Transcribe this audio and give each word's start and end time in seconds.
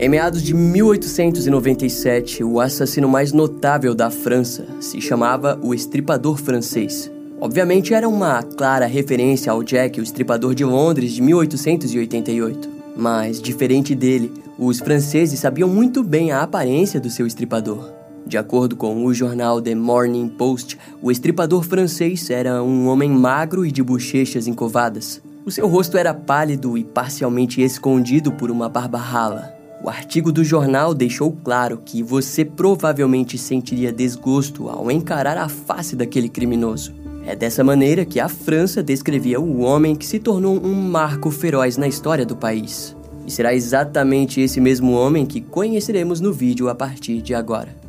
Em 0.00 0.08
meados 0.08 0.44
de 0.44 0.54
1897, 0.54 2.44
o 2.44 2.60
assassino 2.60 3.08
mais 3.08 3.32
notável 3.32 3.96
da 3.96 4.08
França 4.12 4.64
se 4.80 5.00
chamava 5.00 5.58
o 5.60 5.74
Estripador 5.74 6.36
Francês. 6.36 7.10
Obviamente 7.40 7.92
era 7.92 8.08
uma 8.08 8.40
clara 8.44 8.86
referência 8.86 9.50
ao 9.50 9.60
Jack, 9.64 9.98
o 9.98 10.02
Estripador 10.04 10.54
de 10.54 10.64
Londres 10.64 11.10
de 11.10 11.20
1888. 11.20 12.68
Mas, 12.96 13.42
diferente 13.42 13.92
dele, 13.92 14.32
os 14.56 14.78
franceses 14.78 15.40
sabiam 15.40 15.68
muito 15.68 16.04
bem 16.04 16.30
a 16.30 16.42
aparência 16.42 17.00
do 17.00 17.10
seu 17.10 17.26
estripador. 17.26 17.90
De 18.24 18.38
acordo 18.38 18.76
com 18.76 19.04
o 19.04 19.12
jornal 19.12 19.60
The 19.60 19.74
Morning 19.74 20.28
Post, 20.28 20.78
o 21.02 21.10
estripador 21.10 21.64
francês 21.64 22.30
era 22.30 22.62
um 22.62 22.86
homem 22.86 23.10
magro 23.10 23.66
e 23.66 23.72
de 23.72 23.82
bochechas 23.82 24.46
encovadas. 24.46 25.20
O 25.44 25.50
seu 25.50 25.66
rosto 25.66 25.98
era 25.98 26.14
pálido 26.14 26.78
e 26.78 26.84
parcialmente 26.84 27.60
escondido 27.60 28.30
por 28.30 28.48
uma 28.48 28.68
barba 28.68 28.98
rala. 28.98 29.57
O 29.82 29.88
artigo 29.88 30.32
do 30.32 30.42
jornal 30.42 30.92
deixou 30.92 31.30
claro 31.30 31.80
que 31.84 32.02
você 32.02 32.44
provavelmente 32.44 33.38
sentiria 33.38 33.92
desgosto 33.92 34.68
ao 34.68 34.90
encarar 34.90 35.38
a 35.38 35.48
face 35.48 35.94
daquele 35.94 36.28
criminoso. 36.28 36.92
É 37.24 37.36
dessa 37.36 37.62
maneira 37.62 38.04
que 38.04 38.18
a 38.18 38.28
França 38.28 38.82
descrevia 38.82 39.40
o 39.40 39.60
homem 39.60 39.94
que 39.94 40.06
se 40.06 40.18
tornou 40.18 40.58
um 40.64 40.74
marco 40.74 41.30
feroz 41.30 41.76
na 41.76 41.86
história 41.86 42.26
do 42.26 42.34
país. 42.34 42.96
E 43.24 43.30
será 43.30 43.54
exatamente 43.54 44.40
esse 44.40 44.60
mesmo 44.60 44.92
homem 44.92 45.24
que 45.24 45.40
conheceremos 45.40 46.20
no 46.20 46.32
vídeo 46.32 46.68
a 46.68 46.74
partir 46.74 47.22
de 47.22 47.34
agora. 47.34 47.87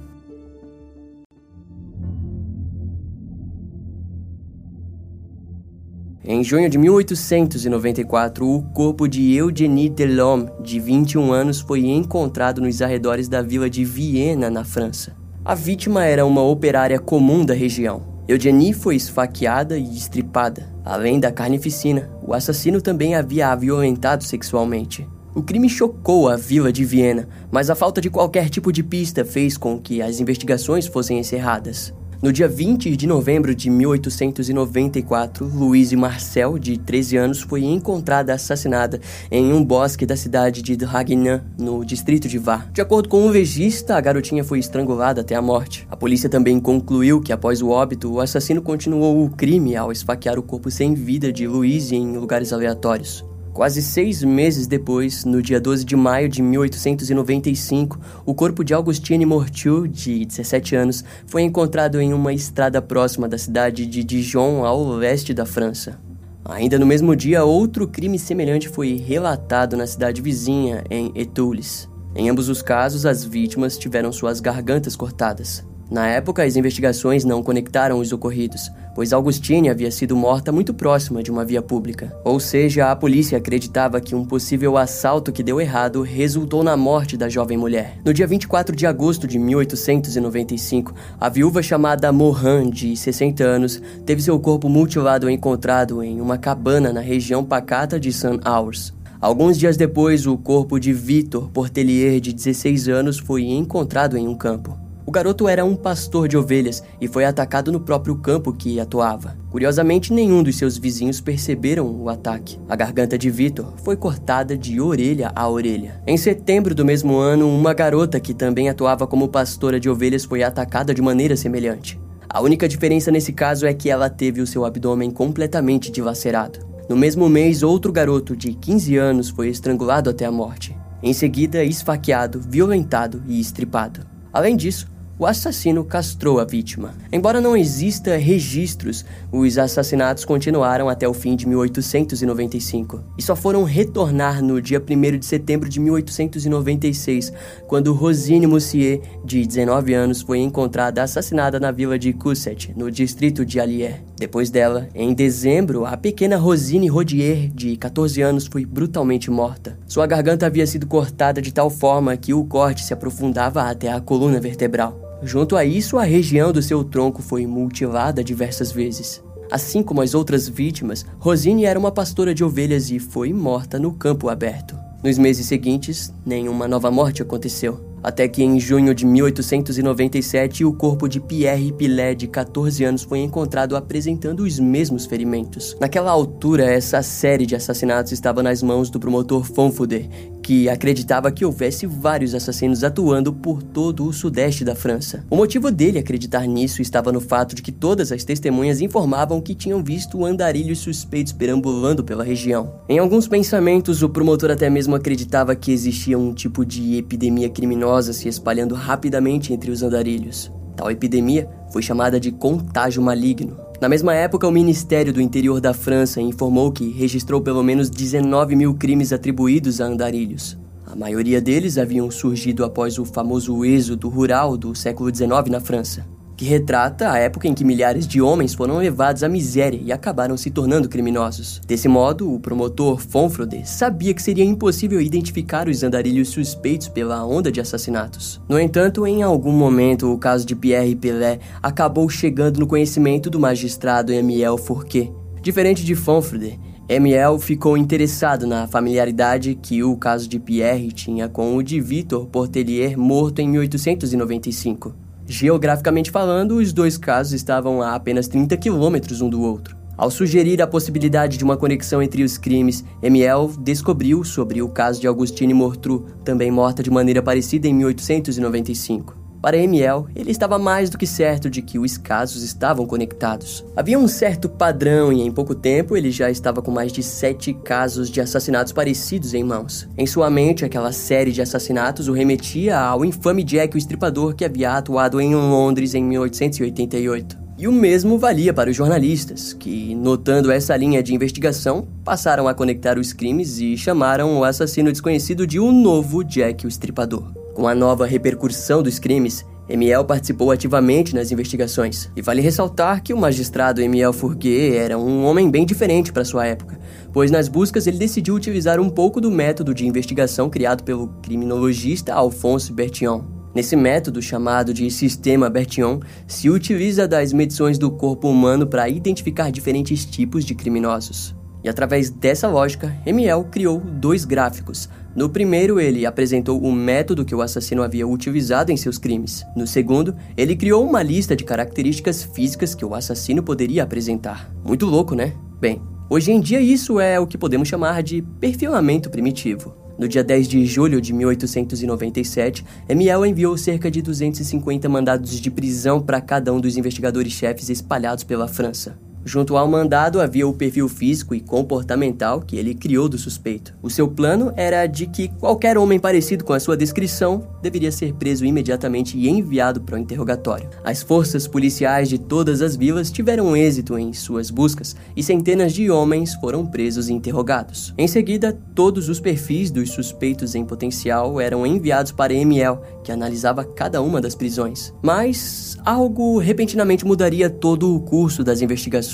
Em 6.31 6.43
junho 6.43 6.69
de 6.69 6.77
1894, 6.77 8.47
o 8.47 8.61
corpo 8.61 9.07
de 9.07 9.33
Eugénie 9.33 9.89
Delhomme, 9.89 10.47
de 10.61 10.79
21 10.79 11.33
anos, 11.33 11.59
foi 11.59 11.87
encontrado 11.87 12.61
nos 12.61 12.83
arredores 12.83 13.27
da 13.27 13.41
vila 13.41 13.67
de 13.67 13.83
Viena, 13.83 14.47
na 14.47 14.63
França. 14.63 15.17
A 15.43 15.55
vítima 15.55 16.05
era 16.05 16.23
uma 16.23 16.43
operária 16.43 16.99
comum 16.99 17.43
da 17.43 17.55
região. 17.55 18.03
Eugénie 18.27 18.73
foi 18.73 18.95
esfaqueada 18.95 19.75
e 19.75 19.97
estripada. 19.97 20.71
Além 20.85 21.19
da 21.19 21.31
carnificina, 21.31 22.11
o 22.21 22.31
assassino 22.31 22.79
também 22.79 23.15
havia 23.15 23.47
a 23.47 23.55
violentado 23.55 24.23
sexualmente. 24.23 25.09
O 25.33 25.41
crime 25.41 25.67
chocou 25.67 26.29
a 26.29 26.35
vila 26.35 26.71
de 26.71 26.85
Viena, 26.85 27.27
mas 27.49 27.71
a 27.71 27.75
falta 27.75 27.99
de 27.99 28.11
qualquer 28.11 28.51
tipo 28.51 28.71
de 28.71 28.83
pista 28.83 29.25
fez 29.25 29.57
com 29.57 29.79
que 29.79 29.99
as 29.99 30.19
investigações 30.19 30.85
fossem 30.85 31.17
encerradas. 31.17 31.91
No 32.21 32.33
dia 32.33 32.49
20 32.49 32.97
de 32.97 33.07
novembro 33.07 33.55
de 33.55 33.69
1894, 33.69 35.49
Louise 35.55 35.95
Marcel, 35.95 36.59
de 36.59 36.77
13 36.77 37.15
anos, 37.15 37.39
foi 37.39 37.63
encontrada 37.63 38.33
assassinada 38.33 38.99
em 39.31 39.53
um 39.53 39.63
bosque 39.63 40.05
da 40.05 40.17
cidade 40.17 40.61
de 40.61 40.75
Draguignan, 40.75 41.45
no 41.57 41.85
distrito 41.85 42.27
de 42.27 42.37
Var. 42.37 42.69
De 42.73 42.81
acordo 42.81 43.07
com 43.07 43.25
o 43.25 43.29
legista, 43.29 43.95
a 43.95 44.01
garotinha 44.01 44.43
foi 44.43 44.59
estrangulada 44.59 45.21
até 45.21 45.33
a 45.33 45.41
morte. 45.41 45.87
A 45.89 45.95
polícia 45.95 46.27
também 46.27 46.59
concluiu 46.59 47.21
que 47.21 47.31
após 47.31 47.61
o 47.61 47.69
óbito, 47.69 48.11
o 48.11 48.19
assassino 48.19 48.61
continuou 48.61 49.23
o 49.23 49.29
crime 49.29 49.77
ao 49.77 49.89
esfaquear 49.89 50.37
o 50.37 50.43
corpo 50.43 50.69
sem 50.69 50.93
vida 50.93 51.31
de 51.31 51.47
Louise 51.47 51.95
em 51.95 52.17
lugares 52.17 52.51
aleatórios. 52.51 53.28
Quase 53.59 53.81
seis 53.81 54.23
meses 54.23 54.67
depois, 54.67 55.25
no 55.25 55.41
dia 55.41 55.59
12 55.59 55.83
de 55.83 55.93
maio 55.93 56.29
de 56.29 56.41
1895, 56.41 57.99
o 58.25 58.33
corpo 58.33 58.63
de 58.63 58.73
Augustine 58.73 59.25
Mortieu, 59.25 59.85
de 59.85 60.23
17 60.23 60.77
anos, 60.77 61.03
foi 61.27 61.41
encontrado 61.41 61.99
em 61.99 62.13
uma 62.13 62.31
estrada 62.31 62.81
próxima 62.81 63.27
da 63.27 63.37
cidade 63.37 63.85
de 63.85 64.01
Dijon, 64.01 64.63
ao 64.63 64.81
leste 64.87 65.33
da 65.33 65.45
França. 65.45 65.99
Ainda 66.45 66.79
no 66.79 66.85
mesmo 66.85 67.13
dia, 67.17 67.43
outro 67.43 67.85
crime 67.85 68.17
semelhante 68.17 68.69
foi 68.69 68.95
relatado 68.95 69.75
na 69.75 69.85
cidade 69.85 70.21
vizinha, 70.21 70.85
em 70.89 71.11
Etoules. 71.13 71.89
Em 72.15 72.29
ambos 72.29 72.47
os 72.47 72.61
casos, 72.61 73.05
as 73.05 73.25
vítimas 73.25 73.77
tiveram 73.77 74.13
suas 74.13 74.39
gargantas 74.39 74.95
cortadas. 74.95 75.67
Na 75.89 76.07
época, 76.07 76.43
as 76.43 76.55
investigações 76.55 77.25
não 77.25 77.41
conectaram 77.41 77.97
os 77.99 78.11
ocorridos, 78.11 78.71
pois 78.93 79.11
Augustine 79.11 79.69
havia 79.69 79.89
sido 79.89 80.15
morta 80.15 80.51
muito 80.51 80.71
próxima 80.71 81.23
de 81.23 81.31
uma 81.31 81.43
via 81.43 81.63
pública. 81.63 82.15
Ou 82.23 82.39
seja, 82.39 82.91
a 82.91 82.95
polícia 82.95 83.39
acreditava 83.39 83.99
que 83.99 84.13
um 84.13 84.23
possível 84.23 84.77
assalto 84.77 85.31
que 85.31 85.41
deu 85.41 85.59
errado 85.59 86.03
resultou 86.03 86.63
na 86.63 86.77
morte 86.77 87.17
da 87.17 87.27
jovem 87.27 87.57
mulher. 87.57 87.97
No 88.05 88.13
dia 88.13 88.27
24 88.27 88.75
de 88.75 88.85
agosto 88.85 89.25
de 89.25 89.39
1895, 89.39 90.93
a 91.19 91.27
viúva 91.27 91.63
chamada 91.63 92.11
Mohan, 92.11 92.69
de 92.69 92.95
60 92.95 93.43
anos, 93.43 93.81
teve 94.05 94.21
seu 94.21 94.39
corpo 94.39 94.69
mutilado 94.69 95.27
encontrado 95.27 96.03
em 96.03 96.21
uma 96.21 96.37
cabana 96.37 96.93
na 96.93 97.01
região 97.01 97.43
pacata 97.43 97.99
de 97.99 98.13
St. 98.13 98.39
Ours. 98.47 98.93
Alguns 99.19 99.57
dias 99.57 99.75
depois, 99.75 100.27
o 100.27 100.37
corpo 100.37 100.79
de 100.79 100.93
Victor 100.93 101.49
Portelier, 101.49 102.19
de 102.19 102.31
16 102.31 102.87
anos, 102.87 103.17
foi 103.17 103.43
encontrado 103.43 104.15
em 104.15 104.27
um 104.27 104.35
campo. 104.35 104.77
O 105.09 105.11
garoto 105.11 105.47
era 105.47 105.65
um 105.65 105.75
pastor 105.75 106.27
de 106.27 106.37
ovelhas 106.37 106.83
e 107.01 107.07
foi 107.07 107.25
atacado 107.25 107.71
no 107.71 107.79
próprio 107.79 108.15
campo 108.15 108.53
que 108.53 108.79
atuava. 108.79 109.35
Curiosamente, 109.49 110.13
nenhum 110.13 110.43
dos 110.43 110.55
seus 110.55 110.77
vizinhos 110.77 111.19
perceberam 111.19 111.87
o 111.87 112.09
ataque. 112.09 112.59
A 112.69 112.75
garganta 112.75 113.17
de 113.17 113.27
Vitor 113.27 113.73
foi 113.83 113.95
cortada 113.95 114.55
de 114.55 114.79
orelha 114.79 115.31
a 115.35 115.49
orelha. 115.49 115.99
Em 116.05 116.15
setembro 116.15 116.75
do 116.75 116.85
mesmo 116.85 117.17
ano, 117.17 117.49
uma 117.49 117.73
garota 117.73 118.19
que 118.19 118.35
também 118.35 118.69
atuava 118.69 119.07
como 119.07 119.27
pastora 119.27 119.79
de 119.79 119.89
ovelhas 119.89 120.25
foi 120.25 120.43
atacada 120.43 120.93
de 120.93 121.01
maneira 121.01 121.35
semelhante. 121.35 121.99
A 122.29 122.39
única 122.39 122.67
diferença 122.67 123.09
nesse 123.09 123.33
caso 123.33 123.65
é 123.65 123.73
que 123.73 123.89
ela 123.89 124.11
teve 124.11 124.41
o 124.41 124.45
seu 124.45 124.63
abdômen 124.63 125.09
completamente 125.09 125.89
dilacerado. 125.91 126.59
No 126.87 126.95
mesmo 126.95 127.27
mês, 127.27 127.63
outro 127.63 127.91
garoto 127.91 128.37
de 128.37 128.53
15 128.53 128.95
anos 128.95 129.29
foi 129.29 129.49
estrangulado 129.49 130.07
até 130.07 130.25
a 130.25 130.31
morte. 130.31 130.77
Em 131.01 131.13
seguida, 131.13 131.63
esfaqueado, 131.63 132.39
violentado 132.39 133.23
e 133.27 133.39
estripado. 133.39 134.01
Além 134.31 134.55
disso, 134.55 134.87
o 135.19 135.25
assassino 135.25 135.83
castrou 135.83 136.39
a 136.39 136.45
vítima. 136.45 136.93
Embora 137.11 137.41
não 137.41 137.55
exista 137.55 138.15
registros, 138.15 139.05
os 139.29 139.57
assassinatos 139.57 140.23
continuaram 140.23 140.87
até 140.87 141.05
o 141.07 141.13
fim 141.13 141.35
de 141.35 141.45
1895 141.45 143.03
e 143.17 143.21
só 143.21 143.35
foram 143.35 143.65
retornar 143.65 144.41
no 144.41 144.61
dia 144.61 144.81
1 144.81 145.19
de 145.19 145.25
setembro 145.25 145.67
de 145.67 145.77
1896, 145.77 147.33
quando 147.67 147.93
Rosine 147.93 148.47
Moussier, 148.47 149.01
de 149.25 149.45
19 149.45 149.93
anos, 149.93 150.21
foi 150.21 150.39
encontrada 150.39 151.03
assassinada 151.03 151.59
na 151.59 151.69
vila 151.69 151.99
de 151.99 152.13
Cusset, 152.13 152.73
no 152.77 152.89
distrito 152.89 153.45
de 153.45 153.59
Allier. 153.59 154.01
Depois 154.17 154.49
dela, 154.49 154.87
em 154.95 155.13
dezembro, 155.13 155.85
a 155.85 155.97
pequena 155.97 156.37
Rosine 156.37 156.87
Rodier, 156.87 157.49
de 157.49 157.75
14 157.75 158.21
anos, 158.21 158.47
foi 158.47 158.65
brutalmente 158.65 159.29
morta. 159.29 159.77
Sua 159.85 160.07
garganta 160.07 160.45
havia 160.45 160.65
sido 160.65 160.87
cortada 160.87 161.41
de 161.41 161.53
tal 161.53 161.69
forma 161.69 162.15
que 162.15 162.33
o 162.33 162.45
corte 162.45 162.85
se 162.85 162.93
aprofundava 162.93 163.63
até 163.63 163.91
a 163.91 163.99
coluna 163.99 164.39
vertebral. 164.39 165.08
Junto 165.21 165.55
a 165.55 165.65
isso, 165.65 165.97
a 165.97 166.03
região 166.03 166.51
do 166.51 166.61
seu 166.61 166.83
tronco 166.83 167.21
foi 167.21 167.45
mutilada 167.45 168.23
diversas 168.23 168.71
vezes. 168.71 169.21
Assim 169.51 169.81
como 169.81 170.01
as 170.01 170.13
outras 170.13 170.47
vítimas, 170.47 171.05
Rosine 171.17 171.65
era 171.65 171.79
uma 171.79 171.91
pastora 171.91 172.33
de 172.33 172.43
ovelhas 172.43 172.89
e 172.91 172.99
foi 172.99 173.33
morta 173.33 173.79
no 173.79 173.91
campo 173.91 174.29
aberto. 174.29 174.77
Nos 175.03 175.17
meses 175.17 175.47
seguintes, 175.47 176.13
nenhuma 176.25 176.67
nova 176.67 176.91
morte 176.91 177.21
aconteceu. 177.21 177.88
Até 178.01 178.27
que 178.27 178.43
em 178.43 178.59
junho 178.59 178.95
de 178.95 179.05
1897, 179.05 180.63
o 180.63 180.71
corpo 180.71 181.07
de 181.07 181.19
Pierre 181.19 181.71
Pillet, 181.71 182.15
de 182.15 182.27
14 182.27 182.83
anos, 182.83 183.03
foi 183.03 183.19
encontrado 183.19 183.75
apresentando 183.75 184.43
os 184.43 184.59
mesmos 184.59 185.05
ferimentos. 185.05 185.75
Naquela 185.79 186.11
altura, 186.11 186.63
essa 186.63 187.01
série 187.01 187.45
de 187.45 187.55
assassinatos 187.55 188.11
estava 188.11 188.41
nas 188.41 188.63
mãos 188.63 188.89
do 188.89 188.99
promotor 188.99 189.43
Fonfuder, 189.43 190.07
que 190.41 190.69
acreditava 190.69 191.31
que 191.31 191.43
houvesse 191.43 191.85
vários 191.85 192.33
assassinos 192.33 192.83
atuando 192.83 193.33
por 193.33 193.61
todo 193.61 194.05
o 194.05 194.13
sudeste 194.13 194.63
da 194.63 194.75
França. 194.75 195.25
O 195.29 195.35
motivo 195.35 195.69
dele 195.69 195.99
acreditar 195.99 196.47
nisso 196.47 196.81
estava 196.81 197.11
no 197.11 197.19
fato 197.19 197.53
de 197.53 197.61
que 197.61 197.71
todas 197.71 198.11
as 198.11 198.23
testemunhas 198.23 198.81
informavam 198.81 199.41
que 199.41 199.53
tinham 199.53 199.83
visto 199.83 200.23
andarilhos 200.25 200.79
suspeitos 200.79 201.33
perambulando 201.33 202.03
pela 202.03 202.23
região. 202.23 202.73
Em 202.87 202.97
alguns 202.97 203.27
pensamentos, 203.27 204.01
o 204.01 204.09
promotor 204.09 204.51
até 204.51 204.69
mesmo 204.69 204.95
acreditava 204.95 205.55
que 205.55 205.71
existia 205.71 206.17
um 206.17 206.33
tipo 206.33 206.65
de 206.65 206.95
epidemia 206.95 207.49
criminosa 207.49 207.88
se 208.13 208.27
espalhando 208.27 208.75
rapidamente 208.75 209.53
entre 209.53 209.71
os 209.71 209.81
andarilhos. 209.81 210.51
Tal 210.75 210.91
epidemia 210.91 211.49
foi 211.71 211.81
chamada 211.81 212.19
de 212.19 212.31
contágio 212.31 213.01
maligno. 213.01 213.57
Na 213.81 213.89
mesma 213.89 214.13
época, 214.13 214.47
o 214.47 214.51
Ministério 214.51 215.11
do 215.11 215.21
Interior 215.21 215.59
da 215.59 215.73
França 215.73 216.21
informou 216.21 216.71
que 216.71 216.91
registrou 216.91 217.41
pelo 217.41 217.63
menos 217.63 217.89
19 217.89 218.55
mil 218.55 218.73
crimes 218.73 219.11
atribuídos 219.11 219.81
a 219.81 219.85
andarilhos. 219.85 220.57
A 220.85 220.95
maioria 220.95 221.41
deles 221.41 221.77
haviam 221.77 222.09
surgido 222.09 222.63
após 222.63 222.97
o 222.97 223.05
famoso 223.05 223.63
êxodo 223.63 224.09
rural 224.09 224.57
do 224.57 224.75
século 224.75 225.13
XIX 225.13 225.49
na 225.49 225.59
França 225.59 226.18
que 226.39 226.45
retrata 226.45 227.11
a 227.11 227.17
época 227.17 227.49
em 227.49 227.53
que 227.53 227.65
milhares 227.65 228.07
de 228.07 228.21
homens 228.21 228.53
foram 228.53 228.77
levados 228.77 229.23
à 229.23 229.27
miséria 229.27 229.77
e 229.83 229.91
acabaram 229.91 230.37
se 230.37 230.49
tornando 230.49 230.87
criminosos. 230.87 231.59
Desse 231.67 231.89
modo, 231.89 232.33
o 232.33 232.39
promotor 232.39 232.97
Fonfrode 232.97 233.67
sabia 233.67 234.13
que 234.13 234.23
seria 234.23 234.45
impossível 234.45 235.01
identificar 235.01 235.67
os 235.67 235.83
andarilhos 235.83 236.29
suspeitos 236.29 236.87
pela 236.87 237.25
onda 237.25 237.51
de 237.51 237.59
assassinatos. 237.59 238.39
No 238.47 238.57
entanto, 238.57 239.05
em 239.05 239.21
algum 239.21 239.51
momento, 239.51 240.13
o 240.13 240.17
caso 240.17 240.45
de 240.45 240.55
Pierre 240.55 240.95
Pelé 240.95 241.39
acabou 241.61 242.07
chegando 242.07 242.61
no 242.61 242.67
conhecimento 242.67 243.29
do 243.29 243.37
magistrado 243.37 244.13
Emiel 244.13 244.57
Fourquet. 244.57 245.11
Diferente 245.41 245.83
de 245.83 245.93
Fonfrode, 245.93 246.57
Emiel 246.87 247.37
ficou 247.37 247.75
interessado 247.75 248.47
na 248.47 248.65
familiaridade 248.65 249.55
que 249.61 249.83
o 249.83 249.97
caso 249.97 250.29
de 250.29 250.39
Pierre 250.39 250.93
tinha 250.93 251.27
com 251.27 251.57
o 251.57 251.61
de 251.61 251.81
Victor 251.81 252.27
Portelier, 252.27 252.97
morto 252.97 253.39
em 253.39 253.49
1895. 253.49 255.08
Geograficamente 255.31 256.09
falando, 256.09 256.55
os 256.57 256.73
dois 256.73 256.97
casos 256.97 257.33
estavam 257.33 257.83
a 257.83 257.93
apenas 257.93 258.27
30 258.27 258.57
quilômetros 258.57 259.21
um 259.21 259.29
do 259.29 259.43
outro. 259.43 259.77
Ao 259.95 260.09
sugerir 260.09 260.59
a 260.59 260.65
possibilidade 260.65 261.37
de 261.37 261.43
uma 261.43 261.55
conexão 261.55 262.01
entre 262.01 262.23
os 262.23 262.35
crimes, 262.35 262.83
Emiel 262.99 263.51
descobriu 263.59 264.23
sobre 264.23 264.63
o 264.63 264.69
caso 264.69 264.99
de 264.99 265.05
Augustine 265.05 265.53
Mortru, 265.53 266.07
também 266.25 266.49
morta 266.49 266.81
de 266.81 266.89
maneira 266.89 267.21
parecida 267.21 267.67
em 267.67 267.75
1895. 267.75 269.18
Para 269.41 269.57
Emiel, 269.57 270.05
ele 270.13 270.31
estava 270.31 270.59
mais 270.59 270.89
do 270.89 270.97
que 270.97 271.07
certo 271.07 271.49
de 271.49 271.61
que 271.61 271.79
os 271.79 271.97
casos 271.97 272.43
estavam 272.43 272.85
conectados. 272.85 273.63
Havia 273.73 273.97
um 273.97 274.07
certo 274.07 274.49
padrão 274.49 275.13
e 275.13 275.21
em 275.21 275.31
pouco 275.31 275.55
tempo 275.55 275.95
ele 275.95 276.11
já 276.11 276.29
estava 276.29 276.61
com 276.61 276.71
mais 276.71 276.91
de 276.91 277.01
sete 277.01 277.53
casos 277.53 278.09
de 278.09 278.19
assassinatos 278.19 278.73
parecidos 278.73 279.33
em 279.33 279.43
mãos. 279.43 279.87
Em 279.97 280.05
sua 280.05 280.29
mente, 280.29 280.65
aquela 280.65 280.91
série 280.91 281.31
de 281.31 281.41
assassinatos 281.41 282.09
o 282.09 282.13
remetia 282.13 282.77
ao 282.77 283.05
infame 283.05 283.43
Jack 283.43 283.75
o 283.75 283.77
Estripador 283.77 284.35
que 284.35 284.43
havia 284.43 284.73
atuado 284.73 285.21
em 285.21 285.33
Londres 285.33 285.95
em 285.95 286.03
1888. 286.03 287.37
E 287.57 287.67
o 287.67 287.71
mesmo 287.71 288.17
valia 288.17 288.53
para 288.53 288.69
os 288.69 288.75
jornalistas, 288.75 289.51
que, 289.51 289.93
notando 289.93 290.49
essa 290.49 290.75
linha 290.77 291.03
de 291.03 291.13
investigação, 291.13 291.87
passaram 292.05 292.47
a 292.47 292.53
conectar 292.53 292.97
os 292.97 293.11
crimes 293.11 293.59
e 293.59 293.75
chamaram 293.75 294.39
o 294.39 294.43
assassino 294.45 294.91
desconhecido 294.91 295.45
de 295.45 295.59
o 295.59 295.71
novo 295.71 296.23
Jack 296.23 296.65
o 296.65 296.69
Estripador. 296.69 297.38
Com 297.59 297.67
a 297.67 297.75
nova 297.75 298.05
repercussão 298.05 298.81
dos 298.81 298.99
crimes, 298.99 299.45
Emiel 299.67 300.05
participou 300.05 300.49
ativamente 300.49 301.13
nas 301.13 301.29
investigações. 301.29 302.09
E 302.15 302.21
vale 302.21 302.39
ressaltar 302.39 303.03
que 303.03 303.13
o 303.13 303.17
magistrado 303.17 303.81
Emiel 303.81 304.13
Fourguet 304.13 304.77
era 304.77 304.97
um 304.97 305.25
homem 305.25 305.51
bem 305.51 305.65
diferente 305.65 306.13
para 306.13 306.23
sua 306.23 306.47
época, 306.47 306.79
pois 307.11 307.29
nas 307.29 307.49
buscas 307.49 307.85
ele 307.85 307.97
decidiu 307.97 308.33
utilizar 308.33 308.79
um 308.79 308.89
pouco 308.89 309.19
do 309.19 309.29
método 309.29 309.73
de 309.73 309.85
investigação 309.85 310.49
criado 310.49 310.85
pelo 310.85 311.09
criminologista 311.21 312.13
Alphonse 312.13 312.71
Bertillon. 312.71 313.23
Nesse 313.53 313.75
método, 313.75 314.21
chamado 314.21 314.73
de 314.73 314.89
sistema 314.89 315.49
Bertillon, 315.49 315.99
se 316.25 316.49
utiliza 316.49 317.09
das 317.09 317.33
medições 317.33 317.77
do 317.77 317.91
corpo 317.91 318.29
humano 318.29 318.65
para 318.67 318.87
identificar 318.87 319.51
diferentes 319.51 320.05
tipos 320.05 320.45
de 320.45 320.55
criminosos. 320.55 321.35
E 321.61 321.67
através 321.67 322.09
dessa 322.09 322.47
lógica, 322.47 322.95
Emiel 323.05 323.43
criou 323.51 323.81
dois 323.81 324.23
gráficos. 324.23 324.87
No 325.15 325.27
primeiro, 325.27 325.79
ele 325.79 326.05
apresentou 326.05 326.61
o 326.61 326.71
método 326.71 327.25
que 327.25 327.33
o 327.33 327.41
assassino 327.41 327.81
havia 327.81 328.07
utilizado 328.07 328.71
em 328.71 328.77
seus 328.77 328.97
crimes. 328.97 329.43
No 329.55 329.65
segundo, 329.65 330.15
ele 330.37 330.55
criou 330.55 330.87
uma 330.87 331.01
lista 331.01 331.35
de 331.35 331.43
características 331.43 332.23
físicas 332.23 332.75
que 332.75 332.85
o 332.85 332.93
assassino 332.93 333.41
poderia 333.41 333.83
apresentar. 333.83 334.51
Muito 334.63 334.85
louco, 334.85 335.15
né? 335.15 335.33
Bem, 335.59 335.81
hoje 336.09 336.31
em 336.31 336.39
dia 336.39 336.61
isso 336.61 336.99
é 336.99 337.19
o 337.19 337.25
que 337.25 337.37
podemos 337.37 337.67
chamar 337.67 338.03
de 338.03 338.21
perfilamento 338.39 339.09
primitivo. 339.09 339.75
No 339.97 340.07
dia 340.07 340.23
10 340.23 340.47
de 340.47 340.65
julho 340.65 341.01
de 341.01 341.11
1897, 341.11 342.63
Emiel 342.87 343.25
enviou 343.25 343.57
cerca 343.57 343.91
de 343.91 344.01
250 344.01 344.87
mandados 344.87 345.41
de 345.41 345.51
prisão 345.51 345.99
para 345.99 346.21
cada 346.21 346.53
um 346.53 346.61
dos 346.61 346.77
investigadores-chefes 346.77 347.69
espalhados 347.69 348.23
pela 348.23 348.47
França. 348.47 348.97
Junto 349.25 349.57
ao 349.57 349.67
mandado 349.67 350.21
havia 350.21 350.47
o 350.47 350.53
perfil 350.53 350.87
físico 350.87 351.35
e 351.35 351.41
comportamental 351.41 352.41
que 352.41 352.55
ele 352.55 352.73
criou 352.73 353.09
do 353.09 353.17
suspeito. 353.17 353.75
O 353.81 353.89
seu 353.89 354.07
plano 354.07 354.53
era 354.55 354.87
de 354.87 355.05
que 355.05 355.27
qualquer 355.27 355.77
homem 355.77 355.99
parecido 355.99 356.43
com 356.43 356.53
a 356.53 356.59
sua 356.59 356.77
descrição 356.77 357.47
deveria 357.61 357.91
ser 357.91 358.13
preso 358.13 358.45
imediatamente 358.45 359.17
e 359.17 359.27
enviado 359.27 359.81
para 359.81 359.95
o 359.95 359.99
interrogatório. 359.99 360.69
As 360.83 361.01
forças 361.01 361.47
policiais 361.47 362.07
de 362.07 362.17
todas 362.17 362.61
as 362.61 362.75
vilas 362.75 363.11
tiveram 363.11 363.55
êxito 363.55 363.97
em 363.97 364.13
suas 364.13 364.49
buscas 364.49 364.95
e 365.15 365.21
centenas 365.21 365.73
de 365.73 365.91
homens 365.91 366.33
foram 366.35 366.65
presos 366.65 367.09
e 367.09 367.13
interrogados. 367.13 367.93
Em 367.97 368.07
seguida, 368.07 368.57
todos 368.73 369.09
os 369.09 369.19
perfis 369.19 369.69
dos 369.69 369.91
suspeitos 369.91 370.55
em 370.55 370.63
potencial 370.63 371.39
eram 371.41 371.65
enviados 371.65 372.11
para 372.11 372.33
Emiel, 372.33 372.81
que 373.03 373.11
analisava 373.11 373.65
cada 373.65 374.01
uma 374.01 374.21
das 374.21 374.35
prisões. 374.35 374.93
Mas 375.01 375.77
algo 375.85 376.37
repentinamente 376.39 377.05
mudaria 377.05 377.49
todo 377.49 377.93
o 377.93 377.99
curso 377.99 378.43
das 378.43 378.61
investigações. 378.61 379.08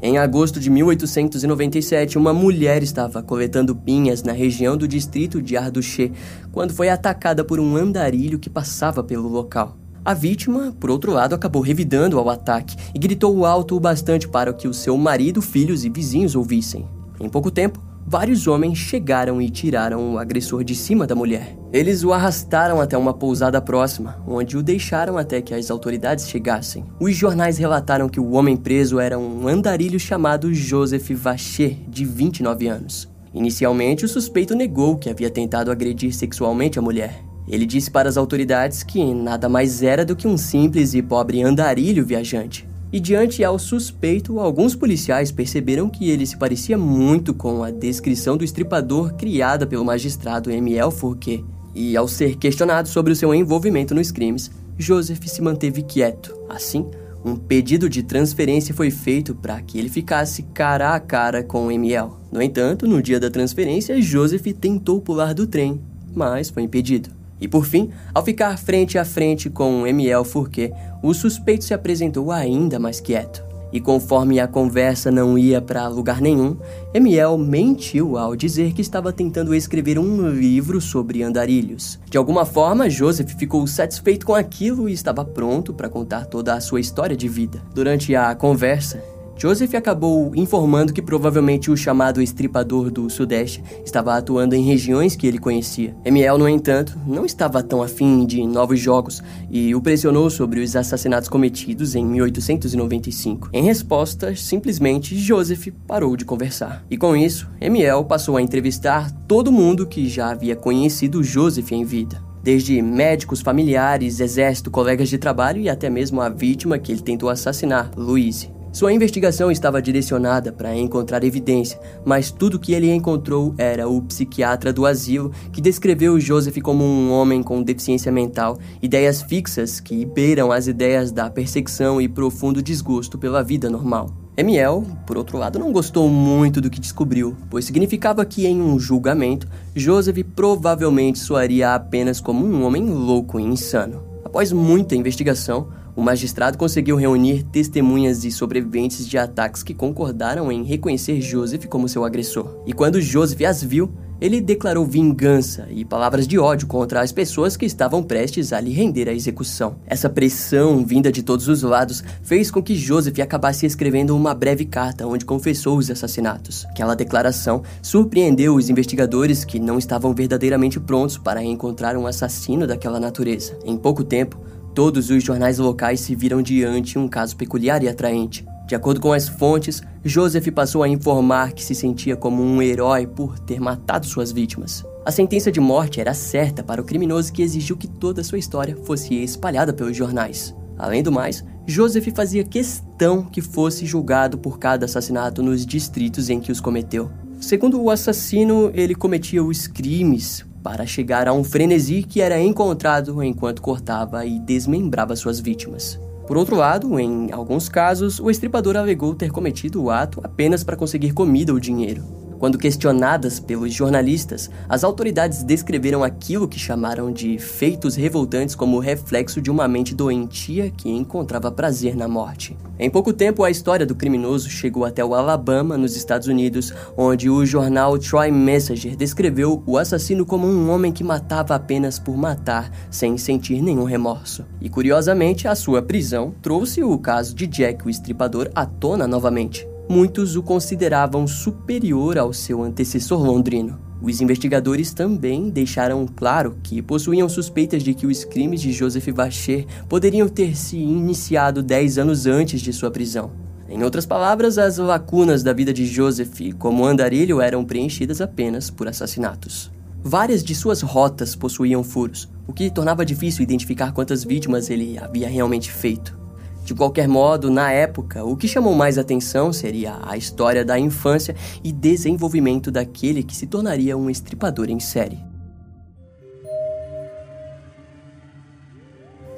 Em 0.00 0.18
agosto 0.18 0.60
de 0.60 0.70
1897, 0.70 2.16
uma 2.16 2.32
mulher 2.32 2.82
estava 2.82 3.22
coletando 3.22 3.74
pinhas 3.74 4.22
na 4.22 4.32
região 4.32 4.76
do 4.76 4.86
distrito 4.86 5.42
de 5.42 5.56
Ardouché 5.56 6.12
quando 6.52 6.72
foi 6.72 6.88
atacada 6.88 7.44
por 7.44 7.58
um 7.58 7.76
andarilho 7.76 8.38
que 8.38 8.48
passava 8.48 9.02
pelo 9.02 9.28
local. 9.28 9.76
A 10.04 10.14
vítima, 10.14 10.74
por 10.80 10.90
outro 10.90 11.12
lado, 11.12 11.34
acabou 11.34 11.62
revidando 11.62 12.18
ao 12.18 12.28
ataque 12.28 12.76
e 12.94 12.98
gritou 12.98 13.44
alto 13.46 13.76
o 13.76 13.80
bastante 13.80 14.28
para 14.28 14.52
que 14.52 14.66
o 14.66 14.74
seu 14.74 14.96
marido, 14.96 15.40
filhos 15.40 15.84
e 15.84 15.88
vizinhos 15.88 16.34
ouvissem. 16.34 16.84
Em 17.20 17.28
pouco 17.28 17.50
tempo, 17.50 17.80
vários 18.06 18.46
homens 18.46 18.78
chegaram 18.78 19.40
e 19.40 19.48
tiraram 19.48 20.14
o 20.14 20.18
agressor 20.18 20.64
de 20.64 20.74
cima 20.74 21.06
da 21.06 21.14
mulher. 21.14 21.56
Eles 21.72 22.04
o 22.04 22.12
arrastaram 22.12 22.80
até 22.80 22.96
uma 22.96 23.14
pousada 23.14 23.60
próxima, 23.60 24.22
onde 24.26 24.56
o 24.56 24.62
deixaram 24.62 25.16
até 25.16 25.40
que 25.40 25.54
as 25.54 25.70
autoridades 25.70 26.28
chegassem. 26.28 26.84
Os 27.00 27.16
jornais 27.16 27.58
relataram 27.58 28.08
que 28.08 28.20
o 28.20 28.32
homem 28.32 28.56
preso 28.56 29.00
era 29.00 29.18
um 29.18 29.48
andarilho 29.48 29.98
chamado 29.98 30.52
Joseph 30.52 31.10
Vacher, 31.12 31.76
de 31.88 32.04
29 32.04 32.66
anos. 32.66 33.08
Inicialmente, 33.34 34.04
o 34.04 34.08
suspeito 34.08 34.54
negou 34.54 34.96
que 34.98 35.08
havia 35.08 35.30
tentado 35.30 35.70
agredir 35.70 36.12
sexualmente 36.14 36.78
a 36.78 36.82
mulher. 36.82 37.24
Ele 37.48 37.66
disse 37.66 37.90
para 37.90 38.08
as 38.08 38.16
autoridades 38.16 38.82
que 38.82 39.14
nada 39.14 39.48
mais 39.48 39.82
era 39.82 40.04
do 40.04 40.14
que 40.14 40.28
um 40.28 40.36
simples 40.36 40.94
e 40.94 41.02
pobre 41.02 41.42
andarilho 41.42 42.04
viajante. 42.04 42.68
E 42.92 43.00
diante 43.00 43.42
ao 43.42 43.58
suspeito, 43.58 44.38
alguns 44.38 44.76
policiais 44.76 45.32
perceberam 45.32 45.88
que 45.88 46.10
ele 46.10 46.26
se 46.26 46.36
parecia 46.36 46.76
muito 46.76 47.32
com 47.32 47.64
a 47.64 47.70
descrição 47.70 48.36
do 48.36 48.44
estripador 48.44 49.14
criada 49.14 49.66
pelo 49.66 49.82
magistrado 49.82 50.50
Emiel 50.50 50.90
Fourquet. 50.90 51.42
E 51.74 51.96
ao 51.96 52.06
ser 52.06 52.36
questionado 52.36 52.88
sobre 52.88 53.12
o 53.12 53.16
seu 53.16 53.34
envolvimento 53.34 53.94
nos 53.94 54.10
crimes, 54.10 54.50
Joseph 54.76 55.24
se 55.24 55.40
manteve 55.40 55.82
quieto. 55.82 56.36
Assim, 56.50 56.84
um 57.24 57.34
pedido 57.34 57.88
de 57.88 58.02
transferência 58.02 58.74
foi 58.74 58.90
feito 58.90 59.34
para 59.34 59.62
que 59.62 59.78
ele 59.78 59.88
ficasse 59.88 60.42
cara 60.52 60.94
a 60.94 61.00
cara 61.00 61.42
com 61.42 61.72
Emiel. 61.72 62.18
No 62.30 62.42
entanto, 62.42 62.86
no 62.86 63.00
dia 63.00 63.18
da 63.18 63.30
transferência, 63.30 64.02
Joseph 64.02 64.46
tentou 64.60 65.00
pular 65.00 65.32
do 65.32 65.46
trem, 65.46 65.80
mas 66.14 66.50
foi 66.50 66.64
impedido. 66.64 67.21
E 67.42 67.48
por 67.48 67.66
fim, 67.66 67.90
ao 68.14 68.24
ficar 68.24 68.56
frente 68.56 68.96
a 68.96 69.04
frente 69.04 69.50
com 69.50 69.84
Emiel 69.84 70.22
Fourquet, 70.22 70.72
o 71.02 71.12
suspeito 71.12 71.64
se 71.64 71.74
apresentou 71.74 72.30
ainda 72.30 72.78
mais 72.78 73.00
quieto. 73.00 73.42
E 73.72 73.80
conforme 73.80 74.38
a 74.38 74.46
conversa 74.46 75.10
não 75.10 75.36
ia 75.36 75.60
para 75.60 75.88
lugar 75.88 76.20
nenhum, 76.20 76.56
Emiel 76.94 77.36
mentiu 77.36 78.16
ao 78.16 78.36
dizer 78.36 78.74
que 78.74 78.82
estava 78.82 79.12
tentando 79.12 79.54
escrever 79.54 79.98
um 79.98 80.28
livro 80.28 80.80
sobre 80.80 81.22
andarilhos. 81.22 81.98
De 82.08 82.16
alguma 82.16 82.44
forma, 82.44 82.88
Joseph 82.88 83.34
ficou 83.36 83.66
satisfeito 83.66 84.24
com 84.24 84.34
aquilo 84.34 84.88
e 84.88 84.92
estava 84.92 85.24
pronto 85.24 85.72
para 85.72 85.88
contar 85.88 86.26
toda 86.26 86.54
a 86.54 86.60
sua 86.60 86.80
história 86.80 87.16
de 87.16 87.28
vida. 87.28 87.60
Durante 87.74 88.14
a 88.14 88.34
conversa, 88.36 89.02
Joseph 89.42 89.74
acabou 89.74 90.30
informando 90.36 90.92
que 90.92 91.02
provavelmente 91.02 91.68
o 91.68 91.76
chamado 91.76 92.22
estripador 92.22 92.92
do 92.92 93.10
Sudeste 93.10 93.60
estava 93.84 94.16
atuando 94.16 94.54
em 94.54 94.62
regiões 94.62 95.16
que 95.16 95.26
ele 95.26 95.40
conhecia. 95.40 95.96
Emiel, 96.04 96.38
no 96.38 96.48
entanto, 96.48 96.96
não 97.04 97.26
estava 97.26 97.60
tão 97.60 97.82
afim 97.82 98.24
de 98.24 98.46
novos 98.46 98.78
jogos 98.78 99.20
e 99.50 99.74
o 99.74 99.80
pressionou 99.80 100.30
sobre 100.30 100.60
os 100.60 100.76
assassinatos 100.76 101.28
cometidos 101.28 101.96
em 101.96 102.06
1895. 102.06 103.50
Em 103.52 103.64
resposta, 103.64 104.32
simplesmente 104.36 105.18
Joseph 105.18 105.66
parou 105.88 106.16
de 106.16 106.24
conversar. 106.24 106.84
E 106.88 106.96
com 106.96 107.16
isso, 107.16 107.50
Emiel 107.60 108.04
passou 108.04 108.36
a 108.36 108.42
entrevistar 108.42 109.10
todo 109.26 109.50
mundo 109.50 109.88
que 109.88 110.08
já 110.08 110.30
havia 110.30 110.54
conhecido 110.54 111.20
Joseph 111.20 111.72
em 111.72 111.84
vida 111.84 112.22
desde 112.44 112.80
médicos, 112.82 113.40
familiares, 113.40 114.18
exército, 114.18 114.68
colegas 114.68 115.08
de 115.08 115.16
trabalho 115.16 115.60
e 115.60 115.68
até 115.68 115.88
mesmo 115.88 116.20
a 116.20 116.28
vítima 116.28 116.76
que 116.76 116.90
ele 116.90 117.00
tentou 117.00 117.28
assassinar, 117.28 117.88
Louise. 117.96 118.61
Sua 118.72 118.90
investigação 118.90 119.50
estava 119.50 119.82
direcionada 119.82 120.50
para 120.50 120.74
encontrar 120.74 121.22
evidência, 121.24 121.78
mas 122.06 122.30
tudo 122.30 122.58
que 122.58 122.72
ele 122.72 122.90
encontrou 122.90 123.54
era 123.58 123.86
o 123.86 124.00
psiquiatra 124.00 124.72
do 124.72 124.86
asilo 124.86 125.30
que 125.52 125.60
descreveu 125.60 126.18
Joseph 126.18 126.56
como 126.62 126.82
um 126.82 127.12
homem 127.12 127.42
com 127.42 127.62
deficiência 127.62 128.10
mental, 128.10 128.58
ideias 128.80 129.20
fixas 129.20 129.78
que 129.78 130.06
beiram 130.06 130.50
as 130.50 130.68
ideias 130.68 131.12
da 131.12 131.28
perseguição 131.28 132.00
e 132.00 132.08
profundo 132.08 132.62
desgosto 132.62 133.18
pela 133.18 133.44
vida 133.44 133.68
normal. 133.68 134.10
Emiel, 134.38 134.86
por 135.06 135.18
outro 135.18 135.36
lado, 135.36 135.58
não 135.58 135.70
gostou 135.70 136.08
muito 136.08 136.58
do 136.58 136.70
que 136.70 136.80
descobriu, 136.80 137.36
pois 137.50 137.66
significava 137.66 138.24
que 138.24 138.46
em 138.46 138.62
um 138.62 138.78
julgamento, 138.78 139.46
Joseph 139.76 140.24
provavelmente 140.34 141.18
soaria 141.18 141.74
apenas 141.74 142.18
como 142.18 142.42
um 142.42 142.64
homem 142.64 142.88
louco 142.88 143.38
e 143.38 143.42
insano. 143.42 144.02
Após 144.24 144.50
muita 144.50 144.96
investigação, 144.96 145.68
o 145.94 146.02
magistrado 146.02 146.56
conseguiu 146.56 146.96
reunir 146.96 147.42
testemunhas 147.42 148.24
e 148.24 148.30
sobreviventes 148.30 149.06
de 149.06 149.18
ataques 149.18 149.62
que 149.62 149.74
concordaram 149.74 150.50
em 150.50 150.62
reconhecer 150.62 151.20
Joseph 151.20 151.66
como 151.66 151.88
seu 151.88 152.04
agressor. 152.04 152.62
E 152.66 152.72
quando 152.72 153.00
Joseph 153.00 153.42
as 153.42 153.62
viu, 153.62 153.92
ele 154.22 154.40
declarou 154.40 154.86
vingança 154.86 155.66
e 155.68 155.84
palavras 155.84 156.28
de 156.28 156.38
ódio 156.38 156.68
contra 156.68 157.00
as 157.00 157.10
pessoas 157.10 157.56
que 157.56 157.66
estavam 157.66 158.04
prestes 158.04 158.52
a 158.52 158.60
lhe 158.60 158.70
render 158.70 159.08
a 159.08 159.12
execução. 159.12 159.74
Essa 159.84 160.08
pressão, 160.08 160.86
vinda 160.86 161.10
de 161.10 161.24
todos 161.24 161.48
os 161.48 161.62
lados, 161.62 162.04
fez 162.22 162.48
com 162.48 162.62
que 162.62 162.76
Joseph 162.76 163.18
acabasse 163.18 163.66
escrevendo 163.66 164.16
uma 164.16 164.32
breve 164.32 164.64
carta 164.64 165.08
onde 165.08 165.24
confessou 165.24 165.76
os 165.76 165.90
assassinatos. 165.90 166.64
Aquela 166.66 166.94
declaração 166.94 167.64
surpreendeu 167.82 168.54
os 168.54 168.70
investigadores 168.70 169.44
que 169.44 169.58
não 169.58 169.76
estavam 169.76 170.14
verdadeiramente 170.14 170.78
prontos 170.78 171.18
para 171.18 171.42
encontrar 171.42 171.96
um 171.96 172.06
assassino 172.06 172.64
daquela 172.64 173.00
natureza. 173.00 173.58
Em 173.64 173.76
pouco 173.76 174.04
tempo, 174.04 174.38
todos 174.74 175.10
os 175.10 175.22
jornais 175.22 175.58
locais 175.58 176.00
se 176.00 176.14
viram 176.14 176.42
diante 176.42 176.98
um 176.98 177.08
caso 177.08 177.36
peculiar 177.36 177.82
e 177.82 177.88
atraente. 177.88 178.44
De 178.66 178.74
acordo 178.74 179.00
com 179.00 179.12
as 179.12 179.28
fontes, 179.28 179.82
Joseph 180.04 180.48
passou 180.48 180.82
a 180.82 180.88
informar 180.88 181.52
que 181.52 181.62
se 181.62 181.74
sentia 181.74 182.16
como 182.16 182.42
um 182.42 182.62
herói 182.62 183.06
por 183.06 183.38
ter 183.38 183.60
matado 183.60 184.06
suas 184.06 184.32
vítimas. 184.32 184.84
A 185.04 185.10
sentença 185.10 185.50
de 185.50 185.60
morte 185.60 186.00
era 186.00 186.14
certa 186.14 186.62
para 186.62 186.80
o 186.80 186.84
criminoso 186.84 187.32
que 187.32 187.42
exigiu 187.42 187.76
que 187.76 187.88
toda 187.88 188.24
sua 188.24 188.38
história 188.38 188.76
fosse 188.84 189.14
espalhada 189.14 189.72
pelos 189.72 189.96
jornais. 189.96 190.54
Além 190.78 191.02
do 191.02 191.12
mais, 191.12 191.44
Joseph 191.66 192.08
fazia 192.14 192.44
questão 192.44 193.22
que 193.24 193.40
fosse 193.40 193.84
julgado 193.84 194.38
por 194.38 194.58
cada 194.58 194.86
assassinato 194.86 195.42
nos 195.42 195.66
distritos 195.66 196.30
em 196.30 196.40
que 196.40 196.50
os 196.50 196.60
cometeu. 196.60 197.10
Segundo 197.40 197.80
o 197.80 197.90
assassino, 197.90 198.70
ele 198.72 198.94
cometia 198.94 199.42
os 199.42 199.66
crimes 199.66 200.44
para 200.62 200.86
chegar 200.86 201.26
a 201.26 201.32
um 201.32 201.42
frenesi 201.42 202.02
que 202.02 202.20
era 202.20 202.40
encontrado 202.40 203.22
enquanto 203.22 203.60
cortava 203.62 204.24
e 204.24 204.38
desmembrava 204.38 205.16
suas 205.16 205.40
vítimas. 205.40 205.98
Por 206.26 206.36
outro 206.36 206.56
lado, 206.56 206.98
em 206.98 207.32
alguns 207.32 207.68
casos, 207.68 208.20
o 208.20 208.30
estripador 208.30 208.76
alegou 208.76 209.14
ter 209.14 209.30
cometido 209.30 209.82
o 209.82 209.90
ato 209.90 210.20
apenas 210.22 210.62
para 210.62 210.76
conseguir 210.76 211.12
comida 211.12 211.52
ou 211.52 211.58
dinheiro. 211.58 212.21
Quando 212.42 212.58
questionadas 212.58 213.38
pelos 213.38 213.72
jornalistas, 213.72 214.50
as 214.68 214.82
autoridades 214.82 215.44
descreveram 215.44 216.02
aquilo 216.02 216.48
que 216.48 216.58
chamaram 216.58 217.12
de 217.12 217.38
feitos 217.38 217.94
revoltantes 217.94 218.56
como 218.56 218.80
reflexo 218.80 219.40
de 219.40 219.48
uma 219.48 219.68
mente 219.68 219.94
doentia 219.94 220.68
que 220.68 220.90
encontrava 220.90 221.52
prazer 221.52 221.94
na 221.94 222.08
morte. 222.08 222.56
Em 222.80 222.90
pouco 222.90 223.12
tempo, 223.12 223.44
a 223.44 223.50
história 223.52 223.86
do 223.86 223.94
criminoso 223.94 224.50
chegou 224.50 224.84
até 224.84 225.04
o 225.04 225.14
Alabama, 225.14 225.78
nos 225.78 225.94
Estados 225.94 226.26
Unidos, 226.26 226.74
onde 226.96 227.30
o 227.30 227.46
jornal 227.46 227.96
Troy 227.96 228.32
Messenger 228.32 228.96
descreveu 228.96 229.62
o 229.64 229.78
assassino 229.78 230.26
como 230.26 230.44
um 230.44 230.68
homem 230.68 230.90
que 230.90 231.04
matava 231.04 231.54
apenas 231.54 232.00
por 232.00 232.16
matar, 232.16 232.72
sem 232.90 233.16
sentir 233.16 233.62
nenhum 233.62 233.84
remorso. 233.84 234.44
E 234.60 234.68
curiosamente, 234.68 235.46
a 235.46 235.54
sua 235.54 235.80
prisão 235.80 236.34
trouxe 236.42 236.82
o 236.82 236.98
caso 236.98 237.36
de 237.36 237.46
Jack 237.46 237.86
o 237.86 237.88
Estripador 237.88 238.50
à 238.52 238.66
tona 238.66 239.06
novamente 239.06 239.70
muitos 239.88 240.36
o 240.36 240.42
consideravam 240.42 241.26
superior 241.26 242.18
ao 242.18 242.32
seu 242.32 242.62
antecessor 242.62 243.22
londrino. 243.22 243.78
Os 244.02 244.20
investigadores 244.20 244.92
também 244.92 245.48
deixaram 245.48 246.06
claro 246.06 246.56
que 246.62 246.82
possuíam 246.82 247.28
suspeitas 247.28 247.82
de 247.82 247.94
que 247.94 248.06
os 248.06 248.24
crimes 248.24 248.60
de 248.60 248.72
Joseph 248.72 249.06
Vacher 249.08 249.64
poderiam 249.88 250.28
ter 250.28 250.56
se 250.56 250.76
iniciado 250.76 251.62
10 251.62 251.98
anos 251.98 252.26
antes 252.26 252.60
de 252.60 252.72
sua 252.72 252.90
prisão. 252.90 253.30
Em 253.68 253.82
outras 253.84 254.04
palavras, 254.04 254.58
as 254.58 254.76
lacunas 254.76 255.42
da 255.42 255.52
vida 255.52 255.72
de 255.72 255.86
Joseph 255.86 256.52
como 256.58 256.84
andarilho 256.84 257.40
eram 257.40 257.64
preenchidas 257.64 258.20
apenas 258.20 258.70
por 258.70 258.88
assassinatos. 258.88 259.70
Várias 260.02 260.42
de 260.42 260.52
suas 260.52 260.82
rotas 260.82 261.36
possuíam 261.36 261.84
furos, 261.84 262.28
o 262.46 262.52
que 262.52 262.70
tornava 262.70 263.06
difícil 263.06 263.44
identificar 263.44 263.92
quantas 263.92 264.24
vítimas 264.24 264.68
ele 264.68 264.98
havia 264.98 265.28
realmente 265.28 265.70
feito. 265.70 266.21
De 266.64 266.74
qualquer 266.74 267.08
modo, 267.08 267.50
na 267.50 267.72
época, 267.72 268.24
o 268.24 268.36
que 268.36 268.46
chamou 268.46 268.74
mais 268.74 268.96
atenção 268.96 269.52
seria 269.52 269.98
a 270.02 270.16
história 270.16 270.64
da 270.64 270.78
infância 270.78 271.34
e 271.62 271.72
desenvolvimento 271.72 272.70
daquele 272.70 273.22
que 273.22 273.34
se 273.34 273.46
tornaria 273.46 273.96
um 273.96 274.08
estripador 274.08 274.70
em 274.70 274.78
série. 274.78 275.18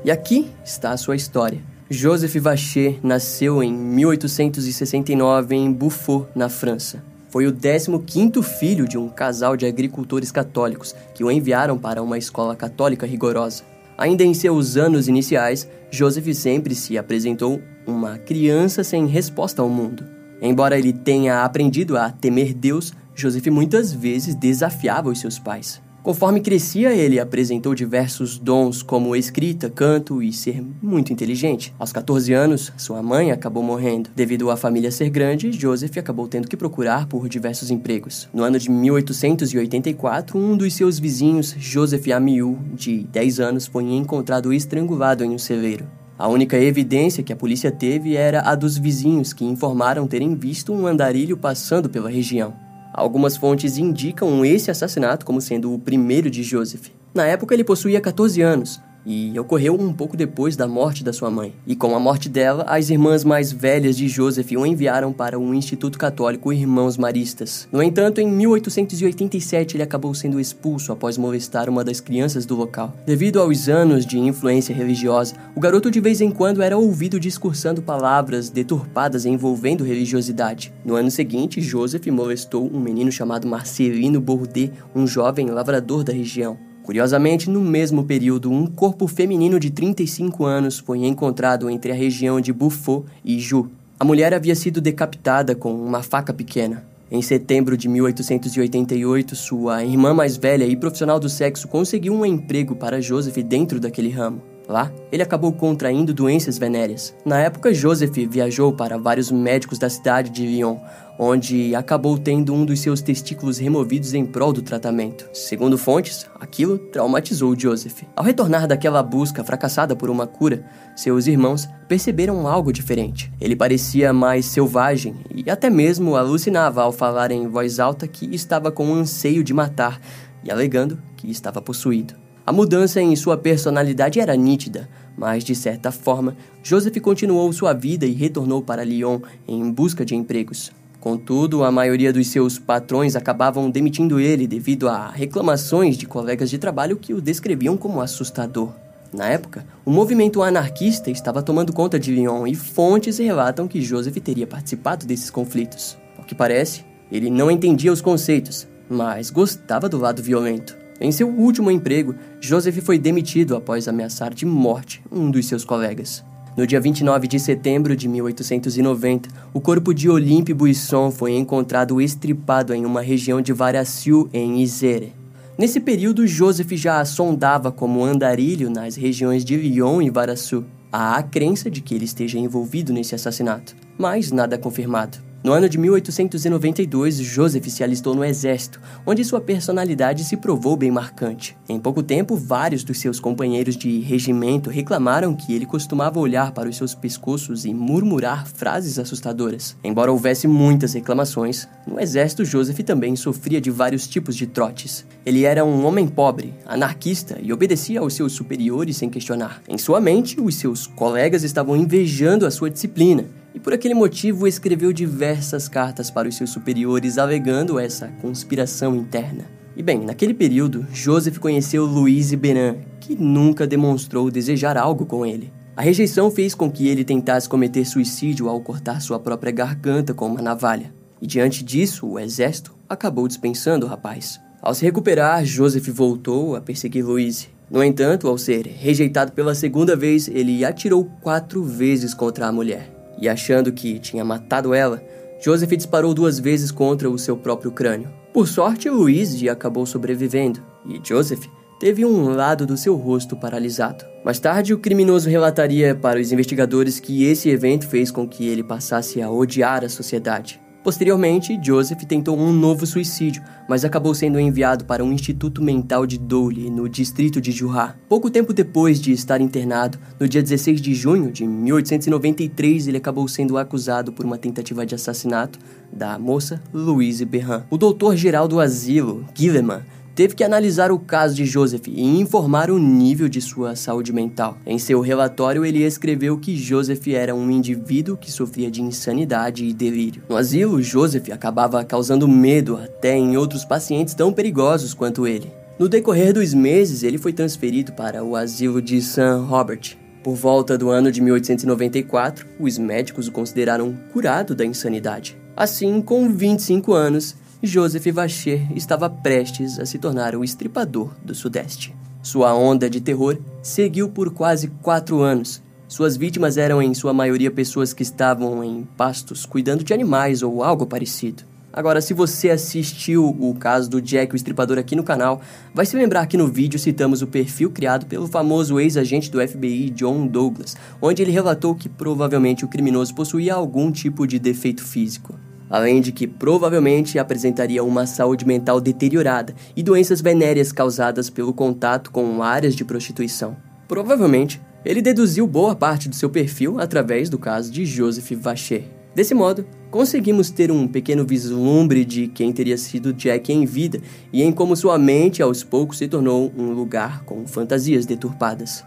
E 0.04 0.10
aqui 0.10 0.50
está 0.62 0.90
a 0.90 0.98
sua 0.98 1.16
história. 1.16 1.62
Joseph 1.88 2.36
Vacher 2.36 2.98
nasceu 3.02 3.62
em 3.62 3.72
1869 3.72 5.54
em 5.54 5.72
Buffo, 5.72 6.26
na 6.34 6.50
França. 6.50 7.02
Foi 7.30 7.46
o 7.46 7.52
15º 7.52 8.42
filho 8.42 8.86
de 8.86 8.98
um 8.98 9.08
casal 9.08 9.56
de 9.56 9.64
agricultores 9.64 10.30
católicos 10.30 10.94
que 11.14 11.24
o 11.24 11.30
enviaram 11.30 11.78
para 11.78 12.02
uma 12.02 12.18
escola 12.18 12.54
católica 12.54 13.06
rigorosa. 13.06 13.73
Ainda 13.96 14.24
em 14.24 14.34
seus 14.34 14.76
anos 14.76 15.08
iniciais, 15.08 15.68
Joseph 15.90 16.34
sempre 16.34 16.74
se 16.74 16.98
apresentou 16.98 17.60
uma 17.86 18.18
criança 18.18 18.82
sem 18.82 19.06
resposta 19.06 19.62
ao 19.62 19.68
mundo. 19.68 20.04
Embora 20.42 20.78
ele 20.78 20.92
tenha 20.92 21.44
aprendido 21.44 21.96
a 21.96 22.10
temer 22.10 22.52
Deus, 22.52 22.92
Joseph 23.14 23.46
muitas 23.46 23.92
vezes 23.92 24.34
desafiava 24.34 25.08
os 25.08 25.20
seus 25.20 25.38
pais. 25.38 25.80
Conforme 26.04 26.42
crescia, 26.42 26.92
ele 26.94 27.18
apresentou 27.18 27.74
diversos 27.74 28.36
dons, 28.36 28.82
como 28.82 29.16
escrita, 29.16 29.70
canto 29.70 30.22
e 30.22 30.34
ser 30.34 30.62
muito 30.82 31.10
inteligente. 31.14 31.74
Aos 31.78 31.94
14 31.94 32.30
anos, 32.34 32.70
sua 32.76 33.02
mãe 33.02 33.32
acabou 33.32 33.62
morrendo. 33.62 34.10
Devido 34.14 34.50
à 34.50 34.56
família 34.58 34.90
ser 34.90 35.08
grande, 35.08 35.50
Joseph 35.50 35.96
acabou 35.96 36.28
tendo 36.28 36.46
que 36.46 36.58
procurar 36.58 37.06
por 37.06 37.26
diversos 37.26 37.70
empregos. 37.70 38.28
No 38.34 38.42
ano 38.42 38.58
de 38.58 38.70
1884, 38.70 40.38
um 40.38 40.54
dos 40.58 40.74
seus 40.74 40.98
vizinhos, 40.98 41.56
Joseph 41.58 42.06
Amiu, 42.08 42.58
de 42.74 43.04
10 43.04 43.40
anos, 43.40 43.66
foi 43.66 43.84
encontrado 43.84 44.52
estrangulado 44.52 45.24
em 45.24 45.30
um 45.30 45.38
celeiro. 45.38 45.86
A 46.18 46.28
única 46.28 46.58
evidência 46.58 47.24
que 47.24 47.32
a 47.32 47.36
polícia 47.36 47.72
teve 47.72 48.14
era 48.14 48.42
a 48.42 48.54
dos 48.54 48.76
vizinhos 48.76 49.32
que 49.32 49.46
informaram 49.46 50.06
terem 50.06 50.34
visto 50.34 50.70
um 50.70 50.86
andarilho 50.86 51.38
passando 51.38 51.88
pela 51.88 52.10
região. 52.10 52.62
Algumas 52.96 53.36
fontes 53.36 53.76
indicam 53.76 54.44
esse 54.44 54.70
assassinato 54.70 55.26
como 55.26 55.40
sendo 55.40 55.74
o 55.74 55.80
primeiro 55.80 56.30
de 56.30 56.44
Joseph. 56.44 56.90
Na 57.12 57.26
época 57.26 57.52
ele 57.52 57.64
possuía 57.64 58.00
14 58.00 58.40
anos, 58.40 58.80
e 59.06 59.38
ocorreu 59.38 59.74
um 59.74 59.92
pouco 59.92 60.16
depois 60.16 60.56
da 60.56 60.66
morte 60.66 61.04
da 61.04 61.12
sua 61.12 61.30
mãe. 61.30 61.54
E 61.66 61.76
com 61.76 61.94
a 61.94 62.00
morte 62.00 62.28
dela, 62.28 62.64
as 62.68 62.90
irmãs 62.90 63.24
mais 63.24 63.52
velhas 63.52 63.96
de 63.96 64.08
Joseph 64.08 64.52
o 64.52 64.66
enviaram 64.66 65.12
para 65.12 65.38
o 65.38 65.54
Instituto 65.54 65.98
Católico 65.98 66.52
Irmãos 66.52 66.96
Maristas. 66.96 67.68
No 67.70 67.82
entanto, 67.82 68.20
em 68.20 68.30
1887 68.30 69.76
ele 69.76 69.82
acabou 69.82 70.14
sendo 70.14 70.40
expulso 70.40 70.92
após 70.92 71.18
molestar 71.18 71.68
uma 71.68 71.84
das 71.84 72.00
crianças 72.00 72.46
do 72.46 72.54
local. 72.54 72.94
Devido 73.06 73.40
aos 73.40 73.68
anos 73.68 74.06
de 74.06 74.18
influência 74.18 74.74
religiosa, 74.74 75.34
o 75.54 75.60
garoto 75.60 75.90
de 75.90 76.00
vez 76.00 76.20
em 76.20 76.30
quando 76.30 76.62
era 76.62 76.76
ouvido 76.76 77.20
discursando 77.20 77.82
palavras 77.82 78.50
deturpadas 78.50 79.26
envolvendo 79.26 79.84
religiosidade. 79.84 80.72
No 80.84 80.94
ano 80.94 81.10
seguinte, 81.10 81.60
Joseph 81.60 82.06
molestou 82.06 82.70
um 82.72 82.80
menino 82.80 83.10
chamado 83.10 83.46
Marcelino 83.46 84.20
Bourdet, 84.20 84.72
um 84.94 85.06
jovem 85.06 85.46
lavrador 85.46 86.04
da 86.04 86.12
região. 86.12 86.73
Curiosamente, 86.84 87.48
no 87.48 87.62
mesmo 87.62 88.04
período, 88.04 88.52
um 88.52 88.66
corpo 88.66 89.06
feminino 89.08 89.58
de 89.58 89.70
35 89.70 90.44
anos 90.44 90.78
foi 90.78 90.98
encontrado 91.06 91.70
entre 91.70 91.90
a 91.90 91.94
região 91.94 92.38
de 92.42 92.52
Buffo 92.52 93.06
e 93.24 93.40
Ju. 93.40 93.70
A 93.98 94.04
mulher 94.04 94.34
havia 94.34 94.54
sido 94.54 94.82
decapitada 94.82 95.54
com 95.54 95.74
uma 95.74 96.02
faca 96.02 96.34
pequena. 96.34 96.84
Em 97.10 97.22
setembro 97.22 97.74
de 97.74 97.88
1888, 97.88 99.34
sua 99.34 99.82
irmã 99.82 100.12
mais 100.12 100.36
velha 100.36 100.66
e 100.66 100.76
profissional 100.76 101.18
do 101.18 101.28
sexo 101.28 101.68
conseguiu 101.68 102.12
um 102.12 102.26
emprego 102.26 102.76
para 102.76 103.00
Joseph 103.00 103.38
dentro 103.38 103.80
daquele 103.80 104.10
ramo. 104.10 104.53
Lá, 104.66 104.90
ele 105.12 105.22
acabou 105.22 105.52
contraindo 105.52 106.14
doenças 106.14 106.56
venéreas. 106.56 107.14
Na 107.24 107.38
época, 107.38 107.74
Joseph 107.74 108.16
viajou 108.28 108.72
para 108.72 108.96
vários 108.96 109.30
médicos 109.30 109.78
da 109.78 109.90
cidade 109.90 110.30
de 110.30 110.46
Lyon, 110.46 110.78
onde 111.18 111.74
acabou 111.74 112.18
tendo 112.18 112.54
um 112.54 112.64
dos 112.64 112.80
seus 112.80 113.02
testículos 113.02 113.58
removidos 113.58 114.14
em 114.14 114.24
prol 114.24 114.52
do 114.52 114.62
tratamento. 114.62 115.28
Segundo 115.32 115.76
fontes, 115.76 116.26
aquilo 116.40 116.78
traumatizou 116.78 117.58
Joseph. 117.58 118.02
Ao 118.16 118.24
retornar 118.24 118.66
daquela 118.66 119.02
busca 119.02 119.44
fracassada 119.44 119.94
por 119.94 120.08
uma 120.08 120.26
cura, 120.26 120.64
seus 120.96 121.26
irmãos 121.26 121.68
perceberam 121.86 122.48
algo 122.48 122.72
diferente. 122.72 123.30
Ele 123.40 123.54
parecia 123.54 124.12
mais 124.12 124.46
selvagem 124.46 125.14
e 125.34 125.48
até 125.50 125.68
mesmo 125.68 126.16
alucinava 126.16 126.82
ao 126.82 126.90
falar 126.90 127.30
em 127.30 127.46
voz 127.46 127.78
alta 127.78 128.08
que 128.08 128.34
estava 128.34 128.72
com 128.72 128.86
um 128.86 128.94
anseio 128.94 129.44
de 129.44 129.52
matar 129.52 130.00
e 130.42 130.50
alegando 130.50 131.00
que 131.16 131.30
estava 131.30 131.60
possuído. 131.60 132.23
A 132.46 132.52
mudança 132.52 133.00
em 133.00 133.16
sua 133.16 133.38
personalidade 133.38 134.20
era 134.20 134.36
nítida, 134.36 134.86
mas 135.16 135.42
de 135.42 135.54
certa 135.54 135.90
forma, 135.90 136.36
Joseph 136.62 137.00
continuou 137.00 137.50
sua 137.54 137.72
vida 137.72 138.04
e 138.04 138.12
retornou 138.12 138.60
para 138.60 138.84
Lyon 138.84 139.20
em 139.48 139.70
busca 139.70 140.04
de 140.04 140.14
empregos. 140.14 140.70
Contudo, 141.00 141.64
a 141.64 141.72
maioria 141.72 142.12
dos 142.12 142.26
seus 142.26 142.58
patrões 142.58 143.16
acabavam 143.16 143.70
demitindo 143.70 144.20
ele 144.20 144.46
devido 144.46 144.90
a 144.90 145.08
reclamações 145.08 145.96
de 145.96 146.06
colegas 146.06 146.50
de 146.50 146.58
trabalho 146.58 146.98
que 146.98 147.14
o 147.14 147.20
descreviam 147.20 147.78
como 147.78 148.02
assustador. 148.02 148.74
Na 149.10 149.26
época, 149.26 149.64
o 149.82 149.90
movimento 149.90 150.42
anarquista 150.42 151.10
estava 151.10 151.42
tomando 151.42 151.72
conta 151.72 151.98
de 151.98 152.12
Lyon 152.12 152.46
e 152.46 152.54
fontes 152.54 153.16
relatam 153.16 153.66
que 153.66 153.80
Joseph 153.80 154.16
teria 154.16 154.46
participado 154.46 155.06
desses 155.06 155.30
conflitos. 155.30 155.96
Ao 156.18 156.24
que 156.24 156.34
parece, 156.34 156.84
ele 157.10 157.30
não 157.30 157.50
entendia 157.50 157.92
os 157.92 158.02
conceitos, 158.02 158.66
mas 158.86 159.30
gostava 159.30 159.88
do 159.88 159.98
lado 159.98 160.22
violento. 160.22 160.83
Em 161.00 161.10
seu 161.10 161.28
último 161.28 161.70
emprego, 161.70 162.14
Joseph 162.40 162.78
foi 162.78 162.98
demitido 162.98 163.56
após 163.56 163.88
ameaçar 163.88 164.32
de 164.32 164.46
morte 164.46 165.02
um 165.10 165.30
dos 165.30 165.46
seus 165.46 165.64
colegas. 165.64 166.24
No 166.56 166.64
dia 166.66 166.80
29 166.80 167.26
de 167.26 167.40
setembro 167.40 167.96
de 167.96 168.08
1890, 168.08 169.28
o 169.52 169.60
corpo 169.60 169.92
de 169.92 170.08
Olympe 170.08 170.54
Buisson 170.54 171.10
foi 171.10 171.32
encontrado 171.32 172.00
estripado 172.00 172.72
em 172.72 172.86
uma 172.86 173.00
região 173.00 173.40
de 173.40 173.52
Varaciu, 173.52 174.28
em 174.32 174.62
Isère. 174.62 175.12
Nesse 175.58 175.80
período, 175.80 176.26
Joseph 176.28 176.70
já 176.72 177.04
sondava 177.04 177.72
como 177.72 178.04
andarilho 178.04 178.70
nas 178.70 178.94
regiões 178.94 179.44
de 179.44 179.56
Lyon 179.56 180.00
e 180.00 180.10
Varaçu. 180.10 180.64
Há 180.92 181.16
a 181.16 181.22
crença 181.24 181.68
de 181.68 181.80
que 181.80 181.92
ele 181.92 182.04
esteja 182.04 182.38
envolvido 182.38 182.92
nesse 182.92 183.16
assassinato, 183.16 183.74
mas 183.98 184.30
nada 184.30 184.56
confirmado. 184.56 185.23
No 185.44 185.52
ano 185.52 185.68
de 185.68 185.76
1892, 185.76 187.16
Joseph 187.16 187.66
se 187.68 187.84
alistou 187.84 188.14
no 188.14 188.24
exército, 188.24 188.80
onde 189.04 189.22
sua 189.22 189.42
personalidade 189.42 190.24
se 190.24 190.38
provou 190.38 190.74
bem 190.74 190.90
marcante. 190.90 191.54
Em 191.68 191.78
pouco 191.78 192.02
tempo, 192.02 192.34
vários 192.34 192.82
dos 192.82 192.98
seus 192.98 193.20
companheiros 193.20 193.76
de 193.76 194.00
regimento 194.00 194.70
reclamaram 194.70 195.36
que 195.36 195.52
ele 195.52 195.66
costumava 195.66 196.18
olhar 196.18 196.52
para 196.52 196.66
os 196.66 196.78
seus 196.78 196.94
pescoços 196.94 197.66
e 197.66 197.74
murmurar 197.74 198.46
frases 198.46 198.98
assustadoras. 198.98 199.76
Embora 199.84 200.10
houvesse 200.10 200.48
muitas 200.48 200.94
reclamações, 200.94 201.68
no 201.86 202.00
exército 202.00 202.42
Joseph 202.42 202.78
também 202.78 203.14
sofria 203.14 203.60
de 203.60 203.70
vários 203.70 204.08
tipos 204.08 204.34
de 204.34 204.46
trotes. 204.46 205.04
Ele 205.26 205.44
era 205.44 205.62
um 205.62 205.84
homem 205.84 206.08
pobre, 206.08 206.54
anarquista 206.64 207.38
e 207.42 207.52
obedecia 207.52 208.00
aos 208.00 208.14
seus 208.14 208.32
superiores 208.32 208.96
sem 208.96 209.10
questionar. 209.10 209.60
Em 209.68 209.76
sua 209.76 210.00
mente, 210.00 210.40
os 210.40 210.54
seus 210.54 210.86
colegas 210.86 211.42
estavam 211.42 211.76
invejando 211.76 212.46
a 212.46 212.50
sua 212.50 212.70
disciplina 212.70 213.26
e 213.54 213.60
por 213.60 213.72
aquele 213.72 213.94
motivo 213.94 214.48
escreveu 214.48 214.92
diversas 214.92 215.68
cartas 215.68 216.10
para 216.10 216.28
os 216.28 216.36
seus 216.36 216.50
superiores 216.50 217.16
alegando 217.16 217.78
essa 217.78 218.08
conspiração 218.20 218.96
interna. 218.96 219.44
E 219.76 219.82
bem, 219.82 220.00
naquele 220.00 220.34
período, 220.34 220.86
Joseph 220.92 221.38
conheceu 221.38 221.86
Louise 221.86 222.36
Benin, 222.36 222.80
que 223.00 223.14
nunca 223.14 223.66
demonstrou 223.66 224.30
desejar 224.30 224.76
algo 224.76 225.06
com 225.06 225.24
ele. 225.24 225.52
A 225.76 225.82
rejeição 225.82 226.30
fez 226.30 226.54
com 226.54 226.70
que 226.70 226.88
ele 226.88 227.04
tentasse 227.04 227.48
cometer 227.48 227.84
suicídio 227.84 228.48
ao 228.48 228.60
cortar 228.60 229.00
sua 229.00 229.18
própria 229.18 229.52
garganta 229.52 230.12
com 230.12 230.26
uma 230.26 230.42
navalha. 230.42 230.92
E 231.20 231.26
diante 231.26 231.64
disso, 231.64 232.06
o 232.06 232.18
exército 232.18 232.74
acabou 232.88 233.26
dispensando 233.26 233.86
o 233.86 233.88
rapaz. 233.88 234.40
Ao 234.62 234.74
se 234.74 234.84
recuperar, 234.84 235.44
Joseph 235.44 235.88
voltou 235.88 236.54
a 236.54 236.60
perseguir 236.60 237.04
Louise. 237.04 237.48
No 237.70 237.82
entanto, 237.82 238.28
ao 238.28 238.38
ser 238.38 238.66
rejeitado 238.66 239.32
pela 239.32 239.54
segunda 239.54 239.96
vez, 239.96 240.28
ele 240.28 240.64
atirou 240.64 241.04
quatro 241.20 241.64
vezes 241.64 242.14
contra 242.14 242.46
a 242.46 242.52
mulher 242.52 242.93
e 243.18 243.28
achando 243.28 243.72
que 243.72 243.98
tinha 243.98 244.24
matado 244.24 244.74
ela, 244.74 245.02
Joseph 245.40 245.70
disparou 245.70 246.14
duas 246.14 246.38
vezes 246.38 246.70
contra 246.70 247.10
o 247.10 247.18
seu 247.18 247.36
próprio 247.36 247.70
crânio. 247.70 248.10
Por 248.32 248.48
sorte, 248.48 248.88
Louise 248.88 249.48
acabou 249.48 249.86
sobrevivendo 249.86 250.62
e 250.86 251.00
Joseph 251.06 251.44
teve 251.78 252.04
um 252.04 252.30
lado 252.30 252.66
do 252.66 252.76
seu 252.76 252.96
rosto 252.96 253.36
paralisado. 253.36 254.04
Mais 254.24 254.38
tarde, 254.38 254.72
o 254.72 254.78
criminoso 254.78 255.28
relataria 255.28 255.94
para 255.94 256.18
os 256.18 256.32
investigadores 256.32 256.98
que 256.98 257.24
esse 257.24 257.50
evento 257.50 257.86
fez 257.86 258.10
com 258.10 258.26
que 258.26 258.48
ele 258.48 258.64
passasse 258.64 259.20
a 259.20 259.30
odiar 259.30 259.84
a 259.84 259.88
sociedade. 259.88 260.63
Posteriormente, 260.84 261.58
Joseph 261.62 262.04
tentou 262.04 262.38
um 262.38 262.52
novo 262.52 262.84
suicídio, 262.84 263.42
mas 263.66 263.86
acabou 263.86 264.14
sendo 264.14 264.38
enviado 264.38 264.84
para 264.84 265.02
um 265.02 265.10
instituto 265.10 265.62
mental 265.62 266.06
de 266.06 266.18
Dole, 266.18 266.68
no 266.68 266.90
distrito 266.90 267.40
de 267.40 267.50
Jurá. 267.52 267.96
Pouco 268.06 268.30
tempo 268.30 268.52
depois 268.52 269.00
de 269.00 269.10
estar 269.10 269.40
internado, 269.40 269.98
no 270.20 270.28
dia 270.28 270.42
16 270.42 270.82
de 270.82 270.94
junho 270.94 271.32
de 271.32 271.46
1893, 271.46 272.86
ele 272.86 272.98
acabou 272.98 273.26
sendo 273.26 273.56
acusado 273.56 274.12
por 274.12 274.26
uma 274.26 274.36
tentativa 274.36 274.84
de 274.84 274.94
assassinato 274.94 275.58
da 275.90 276.18
moça 276.18 276.62
Louise 276.70 277.24
Berran. 277.24 277.62
O 277.70 277.78
doutor-geral 277.78 278.46
do 278.46 278.60
asilo, 278.60 279.24
Guillemin, 279.34 279.80
teve 280.14 280.34
que 280.34 280.44
analisar 280.44 280.92
o 280.92 280.98
caso 280.98 281.34
de 281.34 281.44
Joseph 281.44 281.88
e 281.88 282.02
informar 282.02 282.70
o 282.70 282.78
nível 282.78 283.28
de 283.28 283.40
sua 283.40 283.74
saúde 283.74 284.12
mental. 284.12 284.56
Em 284.64 284.78
seu 284.78 285.00
relatório, 285.00 285.64
ele 285.64 285.82
escreveu 285.82 286.38
que 286.38 286.56
Joseph 286.56 287.08
era 287.08 287.34
um 287.34 287.50
indivíduo 287.50 288.16
que 288.16 288.30
sofria 288.30 288.70
de 288.70 288.80
insanidade 288.80 289.64
e 289.64 289.72
delírio. 289.72 290.22
No 290.28 290.36
asilo, 290.36 290.82
Joseph 290.82 291.30
acabava 291.30 291.84
causando 291.84 292.28
medo 292.28 292.76
até 292.76 293.16
em 293.16 293.36
outros 293.36 293.64
pacientes 293.64 294.14
tão 294.14 294.32
perigosos 294.32 294.94
quanto 294.94 295.26
ele. 295.26 295.52
No 295.78 295.88
decorrer 295.88 296.32
dos 296.32 296.54
meses, 296.54 297.02
ele 297.02 297.18
foi 297.18 297.32
transferido 297.32 297.92
para 297.92 298.22
o 298.22 298.36
asilo 298.36 298.80
de 298.80 299.02
St. 299.02 299.20
Robert. 299.48 299.96
Por 300.22 300.34
volta 300.36 300.78
do 300.78 300.88
ano 300.88 301.10
de 301.10 301.20
1894, 301.20 302.46
os 302.58 302.78
médicos 302.78 303.28
o 303.28 303.32
consideraram 303.32 303.94
curado 304.12 304.54
da 304.54 304.64
insanidade. 304.64 305.36
Assim, 305.56 306.00
com 306.00 306.30
25 306.30 306.92
anos, 306.92 307.36
Joseph 307.66 308.06
Vacher 308.12 308.70
estava 308.76 309.08
prestes 309.08 309.78
a 309.78 309.86
se 309.86 309.98
tornar 309.98 310.36
o 310.36 310.44
estripador 310.44 311.10
do 311.24 311.34
Sudeste. 311.34 311.96
Sua 312.22 312.54
onda 312.54 312.90
de 312.90 313.00
terror 313.00 313.38
seguiu 313.62 314.10
por 314.10 314.30
quase 314.30 314.68
quatro 314.82 315.22
anos. 315.22 315.62
Suas 315.88 316.14
vítimas 316.14 316.58
eram, 316.58 316.82
em 316.82 316.92
sua 316.92 317.14
maioria, 317.14 317.50
pessoas 317.50 317.94
que 317.94 318.02
estavam 318.02 318.62
em 318.62 318.86
pastos 318.98 319.46
cuidando 319.46 319.82
de 319.82 319.94
animais 319.94 320.42
ou 320.42 320.62
algo 320.62 320.86
parecido. 320.86 321.42
Agora, 321.72 322.02
se 322.02 322.12
você 322.12 322.50
assistiu 322.50 323.26
o 323.26 323.54
caso 323.54 323.88
do 323.88 324.00
Jack 324.00 324.34
o 324.34 324.36
Estripador 324.36 324.78
aqui 324.78 324.94
no 324.94 325.02
canal, 325.02 325.40
vai 325.72 325.86
se 325.86 325.96
lembrar 325.96 326.26
que 326.26 326.36
no 326.36 326.46
vídeo 326.46 326.78
citamos 326.78 327.22
o 327.22 327.26
perfil 327.26 327.70
criado 327.70 328.04
pelo 328.04 328.28
famoso 328.28 328.78
ex-agente 328.78 329.30
do 329.30 329.40
FBI 329.40 329.88
John 329.90 330.26
Douglas, 330.26 330.76
onde 331.00 331.22
ele 331.22 331.32
relatou 331.32 331.74
que 331.74 331.88
provavelmente 331.88 332.64
o 332.64 332.68
criminoso 332.68 333.14
possuía 333.14 333.54
algum 333.54 333.90
tipo 333.90 334.26
de 334.26 334.38
defeito 334.38 334.84
físico 334.84 335.34
além 335.68 336.00
de 336.00 336.12
que 336.12 336.26
provavelmente 336.26 337.18
apresentaria 337.18 337.82
uma 337.82 338.06
saúde 338.06 338.46
mental 338.46 338.80
deteriorada 338.80 339.54
e 339.76 339.82
doenças 339.82 340.20
venéreas 340.20 340.72
causadas 340.72 341.30
pelo 341.30 341.52
contato 341.52 342.10
com 342.10 342.42
áreas 342.42 342.74
de 342.74 342.84
prostituição. 342.84 343.56
Provavelmente, 343.88 344.60
ele 344.84 345.00
deduziu 345.00 345.46
boa 345.46 345.74
parte 345.74 346.08
do 346.08 346.14
seu 346.14 346.28
perfil 346.28 346.78
através 346.78 347.28
do 347.28 347.38
caso 347.38 347.70
de 347.70 347.86
Joseph 347.86 348.30
Vacher. 348.32 348.84
Desse 349.14 349.32
modo, 349.32 349.64
conseguimos 349.90 350.50
ter 350.50 350.72
um 350.72 350.88
pequeno 350.88 351.24
vislumbre 351.24 352.04
de 352.04 352.26
quem 352.26 352.52
teria 352.52 352.76
sido 352.76 353.12
Jack 353.12 353.52
em 353.52 353.64
vida 353.64 354.00
e 354.32 354.42
em 354.42 354.50
como 354.50 354.76
sua 354.76 354.98
mente 354.98 355.40
aos 355.40 355.62
poucos 355.62 355.98
se 355.98 356.08
tornou 356.08 356.52
um 356.56 356.72
lugar 356.72 357.24
com 357.24 357.46
fantasias 357.46 358.04
deturpadas. 358.04 358.84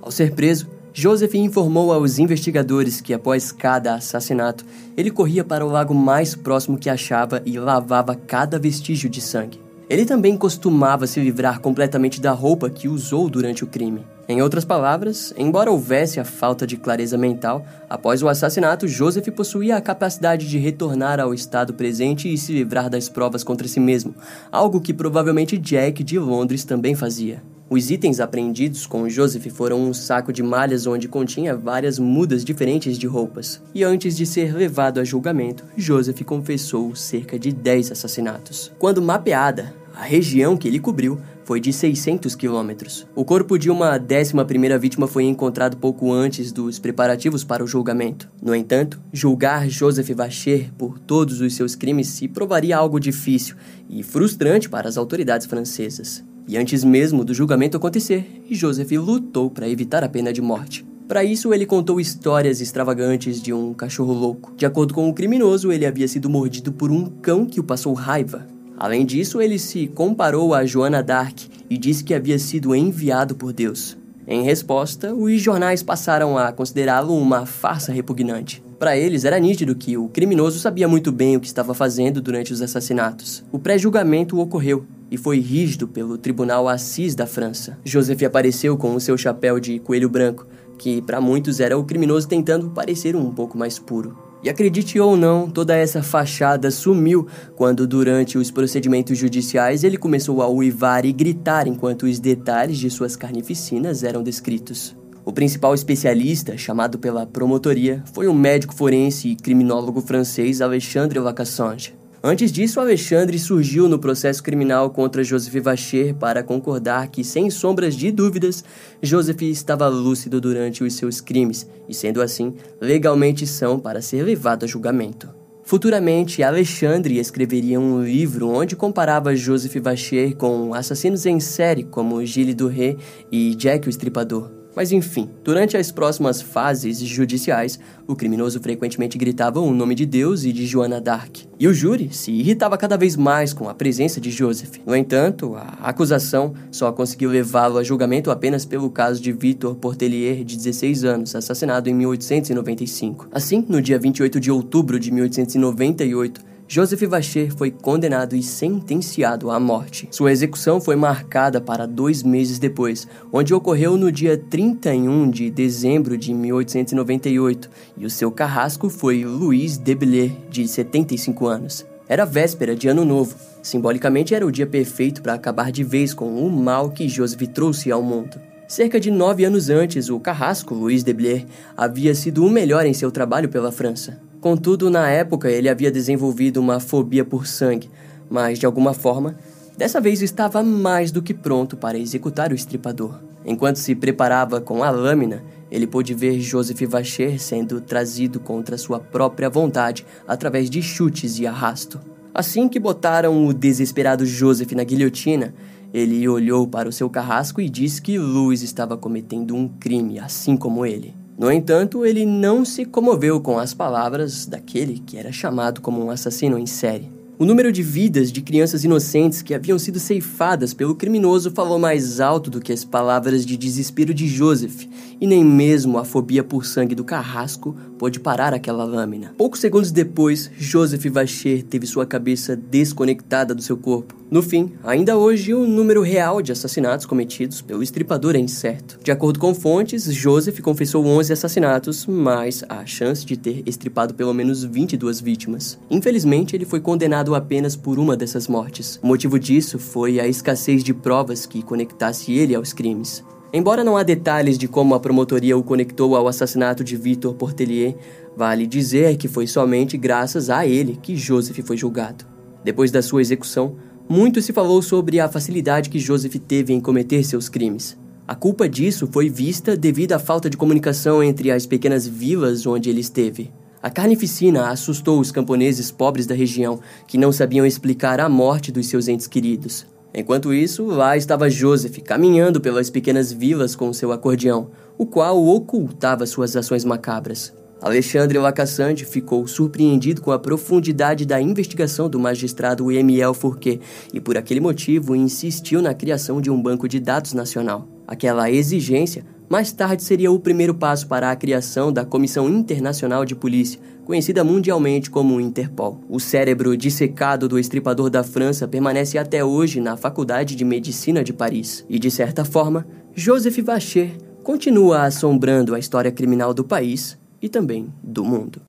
Ao 0.00 0.12
ser 0.12 0.32
preso, 0.32 0.68
Joseph 0.98 1.34
informou 1.34 1.92
aos 1.92 2.18
investigadores 2.18 3.02
que 3.02 3.12
após 3.12 3.52
cada 3.52 3.96
assassinato, 3.96 4.64
ele 4.96 5.10
corria 5.10 5.44
para 5.44 5.62
o 5.62 5.68
lago 5.68 5.94
mais 5.94 6.34
próximo 6.34 6.78
que 6.78 6.88
achava 6.88 7.42
e 7.44 7.58
lavava 7.58 8.14
cada 8.14 8.58
vestígio 8.58 9.10
de 9.10 9.20
sangue. 9.20 9.60
Ele 9.90 10.06
também 10.06 10.38
costumava 10.38 11.06
se 11.06 11.20
livrar 11.20 11.60
completamente 11.60 12.18
da 12.18 12.32
roupa 12.32 12.70
que 12.70 12.88
usou 12.88 13.28
durante 13.28 13.62
o 13.62 13.66
crime. 13.66 14.06
Em 14.26 14.40
outras 14.40 14.64
palavras, 14.64 15.34
embora 15.36 15.70
houvesse 15.70 16.18
a 16.18 16.24
falta 16.24 16.66
de 16.66 16.78
clareza 16.78 17.18
mental, 17.18 17.62
após 17.90 18.22
o 18.22 18.28
assassinato, 18.28 18.88
Joseph 18.88 19.28
possuía 19.36 19.76
a 19.76 19.82
capacidade 19.82 20.48
de 20.48 20.56
retornar 20.56 21.20
ao 21.20 21.34
estado 21.34 21.74
presente 21.74 22.32
e 22.32 22.38
se 22.38 22.54
livrar 22.54 22.88
das 22.88 23.06
provas 23.06 23.44
contra 23.44 23.68
si 23.68 23.78
mesmo, 23.78 24.14
algo 24.50 24.80
que 24.80 24.94
provavelmente 24.94 25.58
Jack 25.58 26.02
de 26.02 26.18
Londres 26.18 26.64
também 26.64 26.94
fazia. 26.94 27.42
Os 27.68 27.90
itens 27.90 28.20
apreendidos 28.20 28.86
com 28.86 29.08
Joseph 29.08 29.48
foram 29.48 29.80
um 29.80 29.92
saco 29.92 30.32
de 30.32 30.40
malhas 30.40 30.86
onde 30.86 31.08
continha 31.08 31.56
várias 31.56 31.98
mudas 31.98 32.44
diferentes 32.44 32.96
de 32.96 33.08
roupas. 33.08 33.60
E 33.74 33.82
antes 33.82 34.16
de 34.16 34.24
ser 34.24 34.54
levado 34.54 35.00
a 35.00 35.04
julgamento, 35.04 35.64
Joseph 35.76 36.22
confessou 36.22 36.94
cerca 36.94 37.36
de 37.36 37.50
10 37.50 37.90
assassinatos. 37.90 38.70
Quando 38.78 39.02
mapeada, 39.02 39.74
a 39.92 40.04
região 40.04 40.56
que 40.56 40.68
ele 40.68 40.78
cobriu 40.78 41.18
foi 41.44 41.58
de 41.58 41.72
600 41.72 42.36
quilômetros. 42.36 43.04
O 43.16 43.24
corpo 43.24 43.58
de 43.58 43.68
uma 43.68 43.98
décima 43.98 44.44
primeira 44.44 44.78
vítima 44.78 45.08
foi 45.08 45.24
encontrado 45.24 45.76
pouco 45.76 46.12
antes 46.12 46.52
dos 46.52 46.78
preparativos 46.78 47.42
para 47.42 47.64
o 47.64 47.66
julgamento. 47.66 48.30
No 48.40 48.54
entanto, 48.54 49.00
julgar 49.12 49.68
Joseph 49.68 50.10
Vacher 50.10 50.72
por 50.78 51.00
todos 51.00 51.40
os 51.40 51.56
seus 51.56 51.74
crimes 51.74 52.06
se 52.06 52.28
provaria 52.28 52.76
algo 52.76 53.00
difícil 53.00 53.56
e 53.90 54.04
frustrante 54.04 54.68
para 54.68 54.88
as 54.88 54.96
autoridades 54.96 55.48
francesas. 55.48 56.24
E 56.48 56.56
antes 56.56 56.84
mesmo 56.84 57.24
do 57.24 57.34
julgamento 57.34 57.76
acontecer, 57.76 58.42
Joseph 58.50 58.92
lutou 58.92 59.50
para 59.50 59.68
evitar 59.68 60.04
a 60.04 60.08
pena 60.08 60.32
de 60.32 60.40
morte. 60.40 60.86
Para 61.08 61.24
isso, 61.24 61.52
ele 61.52 61.66
contou 61.66 62.00
histórias 62.00 62.60
extravagantes 62.60 63.40
de 63.40 63.52
um 63.52 63.72
cachorro 63.72 64.12
louco. 64.12 64.52
De 64.56 64.66
acordo 64.66 64.94
com 64.94 65.08
o 65.08 65.14
criminoso, 65.14 65.72
ele 65.72 65.86
havia 65.86 66.06
sido 66.08 66.30
mordido 66.30 66.72
por 66.72 66.90
um 66.90 67.06
cão 67.06 67.46
que 67.46 67.60
o 67.60 67.64
passou 67.64 67.94
raiva. 67.94 68.46
Além 68.78 69.06
disso, 69.06 69.40
ele 69.40 69.58
se 69.58 69.86
comparou 69.88 70.54
a 70.54 70.64
Joana 70.64 71.02
d'Arc 71.02 71.48
e 71.70 71.78
disse 71.78 72.04
que 72.04 72.14
havia 72.14 72.38
sido 72.38 72.74
enviado 72.74 73.34
por 73.34 73.52
Deus. 73.52 73.96
Em 74.26 74.42
resposta, 74.42 75.14
os 75.14 75.40
jornais 75.40 75.82
passaram 75.82 76.36
a 76.36 76.50
considerá-lo 76.52 77.16
uma 77.16 77.46
farsa 77.46 77.92
repugnante. 77.92 78.62
Para 78.78 78.96
eles, 78.96 79.24
era 79.24 79.38
nítido 79.38 79.74
que 79.74 79.96
o 79.96 80.08
criminoso 80.08 80.58
sabia 80.58 80.88
muito 80.88 81.12
bem 81.12 81.36
o 81.36 81.40
que 81.40 81.46
estava 81.46 81.72
fazendo 81.72 82.20
durante 82.20 82.52
os 82.52 82.60
assassinatos. 82.60 83.44
O 83.52 83.58
pré-julgamento 83.58 84.38
ocorreu 84.38 84.84
e 85.10 85.16
foi 85.16 85.38
rígido 85.38 85.86
pelo 85.86 86.18
Tribunal 86.18 86.68
Assis 86.68 87.14
da 87.14 87.26
França. 87.26 87.78
Joseph 87.84 88.22
apareceu 88.22 88.76
com 88.76 88.94
o 88.94 89.00
seu 89.00 89.16
chapéu 89.16 89.60
de 89.60 89.78
coelho 89.78 90.08
branco, 90.08 90.46
que 90.78 91.00
para 91.02 91.20
muitos 91.20 91.60
era 91.60 91.78
o 91.78 91.84
criminoso 91.84 92.28
tentando 92.28 92.70
parecer 92.70 93.16
um 93.16 93.30
pouco 93.30 93.56
mais 93.56 93.78
puro. 93.78 94.16
E 94.42 94.50
acredite 94.50 95.00
ou 95.00 95.16
não, 95.16 95.50
toda 95.50 95.74
essa 95.74 96.02
fachada 96.02 96.70
sumiu 96.70 97.26
quando, 97.56 97.86
durante 97.86 98.38
os 98.38 98.50
procedimentos 98.50 99.18
judiciais, 99.18 99.82
ele 99.82 99.96
começou 99.96 100.42
a 100.42 100.48
uivar 100.48 101.04
e 101.04 101.12
gritar 101.12 101.66
enquanto 101.66 102.04
os 102.04 102.20
detalhes 102.20 102.78
de 102.78 102.90
suas 102.90 103.16
carnificinas 103.16 104.04
eram 104.04 104.22
descritos. 104.22 104.94
O 105.24 105.32
principal 105.32 105.74
especialista, 105.74 106.56
chamado 106.56 106.98
pela 106.98 107.26
promotoria, 107.26 108.04
foi 108.14 108.28
o 108.28 108.34
médico 108.34 108.72
forense 108.72 109.30
e 109.30 109.36
criminólogo 109.36 110.00
francês 110.00 110.60
Alexandre 110.60 111.18
Lacassange. 111.18 111.94
Antes 112.28 112.50
disso, 112.50 112.80
Alexandre 112.80 113.38
surgiu 113.38 113.88
no 113.88 114.00
processo 114.00 114.42
criminal 114.42 114.90
contra 114.90 115.22
Joseph 115.22 115.62
Vacher 115.62 116.12
para 116.12 116.42
concordar 116.42 117.06
que, 117.06 117.22
sem 117.22 117.48
sombras 117.50 117.94
de 117.94 118.10
dúvidas, 118.10 118.64
Joseph 119.00 119.42
estava 119.42 119.86
lúcido 119.86 120.40
durante 120.40 120.82
os 120.82 120.94
seus 120.94 121.20
crimes 121.20 121.68
e, 121.88 121.94
sendo 121.94 122.20
assim, 122.20 122.56
legalmente 122.80 123.46
são 123.46 123.78
para 123.78 124.02
ser 124.02 124.24
levado 124.24 124.64
a 124.64 124.66
julgamento. 124.66 125.28
Futuramente, 125.62 126.42
Alexandre 126.42 127.16
escreveria 127.16 127.78
um 127.78 128.02
livro 128.02 128.48
onde 128.48 128.74
comparava 128.74 129.36
Joseph 129.36 129.76
Vacher 129.76 130.34
com 130.34 130.74
assassinos 130.74 131.26
em 131.26 131.38
série 131.38 131.84
como 131.84 132.26
Gilles 132.26 132.56
Doré 132.56 132.96
e 133.30 133.54
Jack 133.54 133.86
o 133.86 133.90
Estripador. 133.90 134.55
Mas 134.76 134.92
enfim, 134.92 135.30
durante 135.42 135.74
as 135.74 135.90
próximas 135.90 136.42
fases 136.42 136.98
judiciais, 136.98 137.80
o 138.06 138.14
criminoso 138.14 138.60
frequentemente 138.60 139.16
gritava 139.16 139.58
o 139.58 139.72
nome 139.72 139.94
de 139.94 140.04
Deus 140.04 140.44
e 140.44 140.52
de 140.52 140.66
Joana 140.66 141.00
d'Arc. 141.00 141.48
E 141.58 141.66
o 141.66 141.72
júri 141.72 142.10
se 142.12 142.30
irritava 142.30 142.76
cada 142.76 142.98
vez 142.98 143.16
mais 143.16 143.54
com 143.54 143.70
a 143.70 143.74
presença 143.74 144.20
de 144.20 144.30
Joseph. 144.30 144.76
No 144.84 144.94
entanto, 144.94 145.56
a 145.56 145.78
acusação 145.80 146.52
só 146.70 146.92
conseguiu 146.92 147.30
levá-lo 147.30 147.78
a 147.78 147.82
julgamento 147.82 148.30
apenas 148.30 148.66
pelo 148.66 148.90
caso 148.90 149.22
de 149.22 149.32
Victor 149.32 149.74
Portelier, 149.76 150.44
de 150.44 150.58
16 150.58 151.04
anos, 151.04 151.34
assassinado 151.34 151.88
em 151.88 151.94
1895. 151.94 153.28
Assim, 153.32 153.64
no 153.66 153.80
dia 153.80 153.98
28 153.98 154.38
de 154.38 154.50
outubro 154.50 155.00
de 155.00 155.10
1898, 155.10 156.55
Joseph 156.68 157.02
Vacher 157.02 157.54
foi 157.56 157.70
condenado 157.70 158.34
e 158.34 158.42
sentenciado 158.42 159.50
à 159.52 159.60
morte. 159.60 160.08
Sua 160.10 160.32
execução 160.32 160.80
foi 160.80 160.96
marcada 160.96 161.60
para 161.60 161.86
dois 161.86 162.24
meses 162.24 162.58
depois, 162.58 163.06
onde 163.32 163.54
ocorreu 163.54 163.96
no 163.96 164.10
dia 164.10 164.36
31 164.36 165.30
de 165.30 165.48
dezembro 165.48 166.18
de 166.18 166.34
1898, 166.34 167.70
e 167.96 168.04
o 168.04 168.10
seu 168.10 168.32
carrasco 168.32 168.90
foi 168.90 169.24
Louis 169.24 169.78
Debler, 169.78 170.32
de 170.50 170.66
75 170.66 171.46
anos. 171.46 171.86
Era 172.08 172.24
véspera 172.24 172.74
de 172.74 172.88
Ano 172.88 173.04
Novo. 173.04 173.36
Simbolicamente 173.62 174.34
era 174.34 174.46
o 174.46 174.50
dia 174.50 174.66
perfeito 174.66 175.22
para 175.22 175.34
acabar 175.34 175.70
de 175.70 175.84
vez 175.84 176.12
com 176.12 176.44
o 176.44 176.50
mal 176.50 176.90
que 176.90 177.08
Joseph 177.08 177.48
trouxe 177.54 177.92
ao 177.92 178.02
mundo. 178.02 178.40
Cerca 178.66 178.98
de 178.98 179.12
nove 179.12 179.44
anos 179.44 179.70
antes, 179.70 180.08
o 180.08 180.18
carrasco 180.18 180.74
Louis 180.74 181.04
Debler 181.04 181.46
havia 181.76 182.12
sido 182.12 182.44
o 182.44 182.50
melhor 182.50 182.84
em 182.84 182.92
seu 182.92 183.12
trabalho 183.12 183.48
pela 183.48 183.70
França. 183.70 184.25
Contudo, 184.46 184.88
na 184.88 185.10
época 185.10 185.50
ele 185.50 185.68
havia 185.68 185.90
desenvolvido 185.90 186.60
uma 186.60 186.78
fobia 186.78 187.24
por 187.24 187.48
sangue, 187.48 187.90
mas 188.30 188.60
de 188.60 188.64
alguma 188.64 188.94
forma, 188.94 189.36
dessa 189.76 190.00
vez 190.00 190.22
estava 190.22 190.62
mais 190.62 191.10
do 191.10 191.20
que 191.20 191.34
pronto 191.34 191.76
para 191.76 191.98
executar 191.98 192.52
o 192.52 192.54
estripador. 192.54 193.18
Enquanto 193.44 193.80
se 193.80 193.92
preparava 193.96 194.60
com 194.60 194.84
a 194.84 194.90
lâmina, 194.90 195.42
ele 195.68 195.84
pôde 195.84 196.14
ver 196.14 196.38
Joseph 196.38 196.80
Vacher 196.82 197.40
sendo 197.40 197.80
trazido 197.80 198.38
contra 198.38 198.78
sua 198.78 199.00
própria 199.00 199.50
vontade 199.50 200.06
através 200.28 200.70
de 200.70 200.80
chutes 200.80 201.40
e 201.40 201.46
arrasto. 201.48 202.00
Assim 202.32 202.68
que 202.68 202.78
botaram 202.78 203.48
o 203.48 203.52
desesperado 203.52 204.24
Joseph 204.24 204.70
na 204.76 204.84
guilhotina, 204.84 205.52
ele 205.92 206.28
olhou 206.28 206.68
para 206.68 206.88
o 206.88 206.92
seu 206.92 207.10
carrasco 207.10 207.60
e 207.60 207.68
disse 207.68 208.00
que 208.00 208.16
Louis 208.16 208.62
estava 208.62 208.96
cometendo 208.96 209.56
um 209.56 209.66
crime, 209.66 210.20
assim 210.20 210.56
como 210.56 210.86
ele. 210.86 211.25
No 211.38 211.52
entanto, 211.52 212.06
ele 212.06 212.24
não 212.24 212.64
se 212.64 212.84
comoveu 212.84 213.40
com 213.40 213.58
as 213.58 213.74
palavras 213.74 214.46
daquele 214.46 214.98
que 214.98 215.18
era 215.18 215.30
chamado 215.30 215.80
como 215.80 216.02
um 216.02 216.10
assassino 216.10 216.58
em 216.58 216.66
série. 216.66 217.15
O 217.38 217.44
número 217.44 217.70
de 217.70 217.82
vidas 217.82 218.32
de 218.32 218.40
crianças 218.40 218.82
inocentes 218.82 219.42
que 219.42 219.52
haviam 219.52 219.78
sido 219.78 220.00
ceifadas 220.00 220.72
pelo 220.72 220.94
criminoso 220.94 221.50
falou 221.50 221.78
mais 221.78 222.18
alto 222.18 222.50
do 222.50 222.62
que 222.62 222.72
as 222.72 222.82
palavras 222.82 223.44
de 223.44 223.58
desespero 223.58 224.14
de 224.14 224.26
Joseph, 224.26 224.86
e 225.20 225.26
nem 225.26 225.44
mesmo 225.44 225.98
a 225.98 226.04
fobia 226.04 226.42
por 226.42 226.64
sangue 226.64 226.94
do 226.94 227.04
carrasco 227.04 227.76
pôde 227.98 228.20
parar 228.20 228.54
aquela 228.54 228.84
lâmina. 228.84 229.34
Poucos 229.36 229.60
segundos 229.60 229.90
depois, 229.90 230.50
Joseph 230.56 231.04
Vacher 231.06 231.62
teve 231.62 231.86
sua 231.86 232.06
cabeça 232.06 232.56
desconectada 232.56 233.54
do 233.54 233.60
seu 233.60 233.76
corpo. 233.76 234.14
No 234.28 234.42
fim, 234.42 234.72
ainda 234.82 235.16
hoje, 235.16 235.54
o 235.54 235.66
número 235.66 236.02
real 236.02 236.42
de 236.42 236.50
assassinatos 236.50 237.06
cometidos 237.06 237.62
pelo 237.62 237.82
estripador 237.82 238.34
é 238.34 238.40
incerto. 238.40 238.98
De 239.02 239.12
acordo 239.12 239.38
com 239.38 239.54
fontes, 239.54 240.12
Joseph 240.12 240.58
confessou 240.60 241.06
11 241.06 241.32
assassinatos, 241.32 242.06
mas 242.06 242.64
há 242.68 242.84
chance 242.84 243.24
de 243.24 243.36
ter 243.36 243.62
estripado 243.66 244.14
pelo 244.14 244.34
menos 244.34 244.64
22 244.64 245.20
vítimas. 245.20 245.78
Infelizmente, 245.88 246.56
ele 246.56 246.64
foi 246.64 246.80
condenado 246.80 247.25
apenas 247.34 247.74
por 247.74 247.98
uma 247.98 248.16
dessas 248.16 248.46
mortes. 248.48 248.98
O 249.02 249.06
motivo 249.06 249.38
disso 249.38 249.78
foi 249.78 250.20
a 250.20 250.28
escassez 250.28 250.84
de 250.84 250.94
provas 250.94 251.46
que 251.46 251.62
conectasse 251.62 252.32
ele 252.32 252.54
aos 252.54 252.72
crimes. 252.72 253.24
Embora 253.52 253.84
não 253.84 253.96
há 253.96 254.02
detalhes 254.02 254.58
de 254.58 254.68
como 254.68 254.94
a 254.94 255.00
promotoria 255.00 255.56
o 255.56 255.62
conectou 255.62 256.14
ao 256.14 256.28
assassinato 256.28 256.84
de 256.84 256.96
Victor 256.96 257.34
Portelier, 257.34 257.96
vale 258.36 258.66
dizer 258.66 259.16
que 259.16 259.28
foi 259.28 259.46
somente 259.46 259.96
graças 259.96 260.50
a 260.50 260.66
ele 260.66 260.98
que 261.00 261.16
Joseph 261.16 261.58
foi 261.64 261.76
julgado. 261.76 262.26
Depois 262.62 262.90
da 262.90 263.00
sua 263.00 263.22
execução, 263.22 263.76
muito 264.08 264.42
se 264.42 264.52
falou 264.52 264.82
sobre 264.82 265.20
a 265.20 265.28
facilidade 265.28 265.88
que 265.88 265.98
Joseph 265.98 266.36
teve 266.46 266.72
em 266.72 266.80
cometer 266.80 267.24
seus 267.24 267.48
crimes. 267.48 267.96
A 268.28 268.34
culpa 268.34 268.68
disso 268.68 269.08
foi 269.10 269.28
vista 269.28 269.76
devido 269.76 270.12
à 270.12 270.18
falta 270.18 270.50
de 270.50 270.56
comunicação 270.56 271.22
entre 271.22 271.50
as 271.50 271.64
pequenas 271.64 272.06
vilas 272.06 272.66
onde 272.66 272.90
ele 272.90 273.00
esteve. 273.00 273.52
A 273.86 273.90
carnificina 273.90 274.70
assustou 274.70 275.20
os 275.20 275.30
camponeses 275.30 275.92
pobres 275.92 276.26
da 276.26 276.34
região, 276.34 276.80
que 277.06 277.16
não 277.16 277.30
sabiam 277.30 277.64
explicar 277.64 278.18
a 278.18 278.28
morte 278.28 278.72
dos 278.72 278.88
seus 278.88 279.06
entes 279.06 279.28
queridos. 279.28 279.86
Enquanto 280.12 280.52
isso, 280.52 280.84
lá 280.86 281.16
estava 281.16 281.48
Joseph 281.48 281.98
caminhando 281.98 282.60
pelas 282.60 282.90
pequenas 282.90 283.32
vilas 283.32 283.76
com 283.76 283.92
seu 283.92 284.10
acordeão, 284.10 284.72
o 284.98 285.06
qual 285.06 285.40
ocultava 285.40 286.26
suas 286.26 286.56
ações 286.56 286.84
macabras. 286.84 287.54
Alexandre 287.80 288.36
Lacassante 288.38 289.04
ficou 289.04 289.46
surpreendido 289.46 290.20
com 290.20 290.32
a 290.32 290.38
profundidade 290.40 291.24
da 291.24 291.40
investigação 291.40 292.08
do 292.08 292.18
magistrado 292.18 292.90
Emiel 292.90 293.34
Fourquet 293.34 293.78
e, 294.12 294.18
por 294.20 294.36
aquele 294.36 294.58
motivo, 294.58 295.14
insistiu 295.14 295.80
na 295.80 295.94
criação 295.94 296.40
de 296.40 296.50
um 296.50 296.60
banco 296.60 296.88
de 296.88 296.98
dados 296.98 297.34
nacional. 297.34 297.86
Aquela 298.04 298.50
exigência 298.50 299.24
mais 299.48 299.72
tarde 299.72 300.02
seria 300.02 300.30
o 300.32 300.40
primeiro 300.40 300.74
passo 300.74 301.06
para 301.06 301.30
a 301.30 301.36
criação 301.36 301.92
da 301.92 302.04
Comissão 302.04 302.48
Internacional 302.48 303.24
de 303.24 303.34
Polícia, 303.34 303.80
conhecida 304.04 304.42
mundialmente 304.42 305.10
como 305.10 305.40
Interpol. 305.40 306.00
O 306.08 306.18
cérebro 306.18 306.76
dissecado 306.76 307.48
do 307.48 307.58
estripador 307.58 308.10
da 308.10 308.24
França 308.24 308.66
permanece 308.66 309.18
até 309.18 309.44
hoje 309.44 309.80
na 309.80 309.96
Faculdade 309.96 310.56
de 310.56 310.64
Medicina 310.64 311.22
de 311.22 311.32
Paris. 311.32 311.84
E, 311.88 311.98
de 311.98 312.10
certa 312.10 312.44
forma, 312.44 312.86
Joseph 313.14 313.58
Vacher 313.58 314.16
continua 314.42 315.02
assombrando 315.02 315.74
a 315.74 315.78
história 315.78 316.10
criminal 316.10 316.52
do 316.52 316.64
país 316.64 317.18
e 317.40 317.48
também 317.48 317.92
do 318.02 318.24
mundo. 318.24 318.62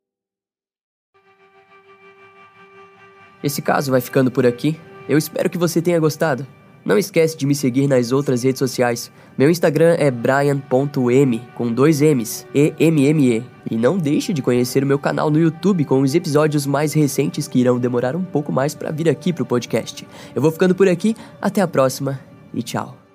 Esse 3.44 3.62
caso 3.62 3.92
vai 3.92 4.02
ficando 4.02 4.32
por 4.32 4.46
aqui. 4.46 4.80
Eu 5.08 5.18
espero 5.18 5.50
que 5.50 5.58
você 5.58 5.82
tenha 5.82 6.00
gostado. 6.00 6.46
Não 6.88 6.98
esquece 6.98 7.36
de 7.36 7.46
me 7.46 7.54
seguir 7.54 7.86
nas 7.86 8.14
outras 8.14 8.44
redes 8.44 8.60
sociais. 8.60 9.12
Meu 9.38 9.50
Instagram 9.50 9.98
é 10.00 10.10
brian.m 10.10 11.42
com 11.54 11.70
dois 11.70 12.00
M's, 12.00 12.48
E 12.56 12.74
M 12.80 13.06
M 13.06 13.30
E. 13.30 13.44
E 13.70 13.76
não 13.76 13.98
deixe 13.98 14.32
de 14.32 14.42
conhecer 14.42 14.86
o 14.86 14.88
meu 14.88 14.98
canal 14.98 15.30
no 15.30 15.38
YouTube 15.38 15.84
com 15.84 16.00
os 16.00 16.16
episódios 16.16 16.66
mais 16.66 16.94
recentes 16.94 17.46
que 17.46 17.60
irão 17.60 17.78
demorar 17.78 18.16
um 18.16 18.24
pouco 18.24 18.54
mais 18.54 18.74
para 18.74 18.90
vir 18.90 19.10
aqui 19.10 19.34
pro 19.34 19.46
podcast. 19.46 20.08
Eu 20.34 20.42
vou 20.42 20.50
ficando 20.50 20.74
por 20.74 20.88
aqui, 20.88 21.14
até 21.42 21.60
a 21.60 21.68
próxima 21.68 22.22
e 22.54 22.64
tchau. 22.64 23.07